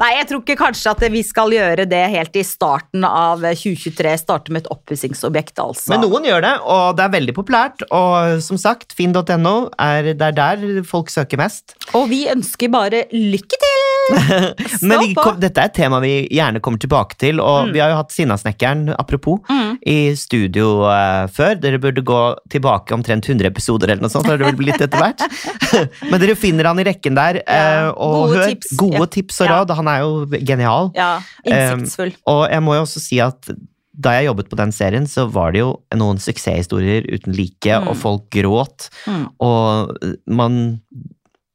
Nei, 0.00 0.10
jeg 0.18 0.28
tror 0.28 0.42
ikke 0.42 0.56
kanskje 0.60 0.90
at 0.92 1.04
vi 1.12 1.22
skal 1.26 1.50
gjøre 1.54 1.86
det 1.88 2.02
helt 2.12 2.36
i 2.36 2.42
starten 2.46 3.04
av 3.08 3.40
2023, 3.40 4.14
starte 4.20 4.52
med 4.54 4.55
et 4.60 4.68
oppussingsobjekt, 4.72 5.58
altså. 5.62 5.90
Men 5.92 6.04
noen 6.06 6.24
gjør 6.28 6.42
det, 6.44 6.54
og 6.64 6.96
det 6.98 7.04
er 7.06 7.14
veldig 7.16 7.34
populært. 7.36 7.84
Og 7.94 8.40
som 8.44 8.58
sagt, 8.60 8.94
finn.no 8.96 9.54
er 9.78 10.12
det 10.14 10.22
er 10.30 10.36
der 10.36 10.82
folk 10.86 11.10
søker 11.12 11.40
mest. 11.40 11.76
Og 11.94 12.08
vi 12.10 12.24
ønsker 12.32 12.70
bare 12.72 13.04
lykke 13.12 13.60
til! 13.62 13.72
Men 14.86 15.00
vi, 15.02 15.14
kom, 15.18 15.38
dette 15.42 15.58
er 15.58 15.66
et 15.70 15.74
tema 15.74 15.98
vi 16.02 16.12
gjerne 16.30 16.60
kommer 16.62 16.78
tilbake 16.82 17.16
til, 17.18 17.40
og 17.42 17.72
vi 17.74 17.80
har 17.82 17.90
jo 17.90 17.96
hatt 17.98 18.14
Sinnasnekkeren, 18.14 18.88
apropos, 18.96 19.40
Mm. 19.50 19.76
i 19.86 20.14
studio 20.16 20.84
uh, 20.86 21.26
før. 21.32 21.56
Dere 21.60 21.78
burde 21.82 22.02
gå 22.06 22.20
tilbake 22.52 22.94
omtrent 22.94 23.26
100 23.28 23.48
episoder 23.50 23.90
eller 23.92 24.04
noe 24.06 24.12
sånt, 24.12 24.26
har 24.30 24.38
det 24.40 24.46
vel 24.46 24.58
blitt 24.58 24.80
etter 24.82 25.00
hvert. 25.00 25.24
Men 26.10 26.22
dere 26.22 26.36
finner 26.38 26.68
han 26.70 26.78
i 26.82 26.86
rekken 26.86 27.16
der, 27.18 27.40
uh, 27.44 27.90
og 27.96 28.14
gode 28.30 28.36
hør 28.38 28.50
tips. 28.52 28.72
gode 28.80 29.00
Ja. 29.02 29.06
tips 29.18 29.40
og 29.42 29.50
råd. 29.52 29.74
Han 29.80 29.90
er 29.92 30.04
jo 30.04 30.40
genial. 30.46 30.92
Ja, 30.96 31.10
innsiktsfull. 31.44 32.14
Og 32.30 32.44
jeg 32.52 32.62
må 32.64 32.76
jo 32.78 32.84
også 32.86 33.02
si 33.02 33.18
at 33.24 33.50
da 33.98 34.12
jeg 34.18 34.26
jobbet 34.28 34.48
på 34.52 34.56
den 34.60 34.72
serien, 34.76 35.06
så 35.08 35.24
var 35.32 35.52
det 35.54 35.60
jo 35.62 35.70
noen 35.96 36.18
suksesshistorier 36.20 37.06
uten 37.12 37.32
like, 37.36 37.64
Mm. 37.80 37.88
og 37.88 37.96
folk 37.96 38.26
gråt. 38.30 38.90
Mm. 39.06 39.26
Og 39.40 39.96
man 40.26 40.80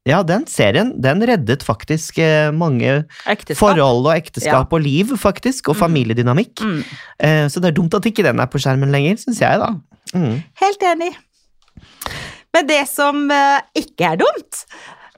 Ja, 0.04 0.24
den 0.26 0.48
serien, 0.50 0.88
den 1.00 1.20
reddet 1.22 1.62
faktisk 1.62 2.16
eh, 2.18 2.50
mange 2.50 3.04
Ekteskap. 3.30 3.56
forhold 3.60 4.06
og 4.10 4.16
ekteskap 4.16 4.72
og 4.74 4.80
liv, 4.82 5.12
faktisk, 5.16 5.68
og 5.70 5.76
familiedynamikk. 5.78 6.58
Mm. 6.58 6.80
Eh, 7.22 7.44
så 7.46 7.60
det 7.62 7.70
er 7.70 7.76
dumt 7.78 7.94
at 7.94 8.02
ikke 8.10 8.24
den 8.26 8.40
er 8.42 8.46
på 8.50 8.58
skjermen 8.58 8.90
lenger, 8.90 9.14
syns 9.22 9.38
jeg, 9.38 9.60
da. 9.62 9.68
Mm. 10.12 10.42
Helt 10.58 10.82
enig. 10.90 11.12
Men 12.52 12.66
det 12.66 12.80
som 12.90 13.30
eh, 13.30 13.60
ikke 13.78 14.10
er 14.10 14.18
dumt, 14.24 14.64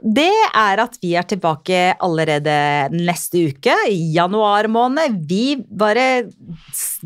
det 0.02 0.32
er 0.50 0.80
at 0.82 0.96
vi 1.02 1.12
er 1.14 1.26
tilbake 1.30 1.94
allerede 2.02 2.56
neste 2.94 3.44
uke, 3.50 3.76
januar 4.14 4.66
måned. 4.66 5.20
Vi 5.28 5.54
bare 5.70 6.24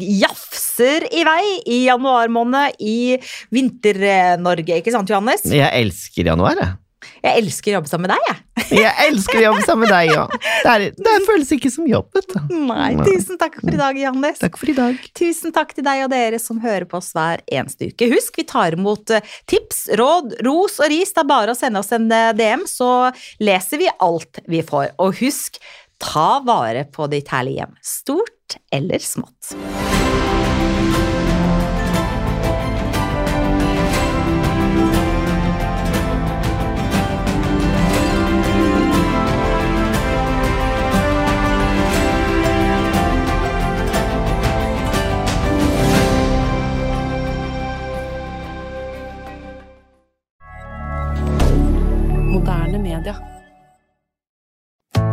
jafser 0.00 1.04
i 1.12 1.24
vei 1.28 1.44
i 1.68 1.82
januar 1.84 2.32
måned 2.32 2.80
i 2.80 3.18
Vinter-Norge, 3.54 4.80
ikke 4.80 4.94
sant 4.94 5.12
Johannes? 5.12 5.44
Jeg 5.52 5.68
elsker 5.82 6.32
januar, 6.32 6.56
jeg. 6.62 6.76
Jeg 7.22 7.42
elsker 7.42 7.72
å 7.72 7.74
jobbe 7.78 7.90
sammen 7.90 8.06
med 8.08 8.14
deg, 8.14 8.28
jeg. 8.28 8.44
Jeg 8.78 9.06
elsker 9.08 9.38
å 9.38 9.42
jobbe 9.42 9.62
sammen 9.64 9.84
med 9.86 9.92
deg 9.94 10.10
òg. 10.18 10.34
Det, 10.44 10.72
er- 10.74 10.84
det 11.06 11.14
føles 11.26 11.50
ikke 11.56 11.70
som 11.72 11.86
jobb, 11.88 12.08
vet 12.14 12.28
du. 12.34 12.54
Nei, 12.68 12.90
tusen 13.06 13.38
takk 13.40 13.56
for 13.62 13.72
i 13.74 13.80
dag, 13.80 13.98
Johannes. 13.98 14.38
Takk 14.42 14.58
for 14.60 14.70
i 14.70 14.76
dag. 14.76 15.00
Tusen 15.18 15.54
takk 15.56 15.72
til 15.76 15.86
deg 15.86 16.04
og 16.04 16.12
dere 16.12 16.38
som 16.42 16.60
hører 16.62 16.86
på 16.90 17.00
oss 17.00 17.10
hver 17.16 17.42
eneste 17.48 17.90
uke. 17.90 18.10
Husk, 18.12 18.38
vi 18.38 18.46
tar 18.50 18.76
imot 18.78 19.14
eh, 19.16 19.34
tips, 19.50 19.86
råd, 19.98 20.36
ros 20.46 20.78
og 20.82 20.90
ris. 20.92 21.14
Det 21.16 21.24
er 21.24 21.30
bare 21.32 21.54
å 21.56 21.58
sende 21.58 21.82
oss 21.82 21.90
en 21.96 22.06
eh, 22.12 22.30
DM, 22.38 22.66
så 22.70 22.90
leser 23.42 23.82
vi 23.82 23.90
alt 23.98 24.42
vi 24.46 24.62
får. 24.66 24.92
Og 25.02 25.16
husk, 25.22 25.58
ta 25.98 26.38
vare 26.46 26.84
på 26.94 27.08
ditt 27.10 27.32
herlige 27.34 27.64
hjem. 27.64 27.74
Stort 27.82 28.60
eller 28.74 29.02
smått. 29.02 29.54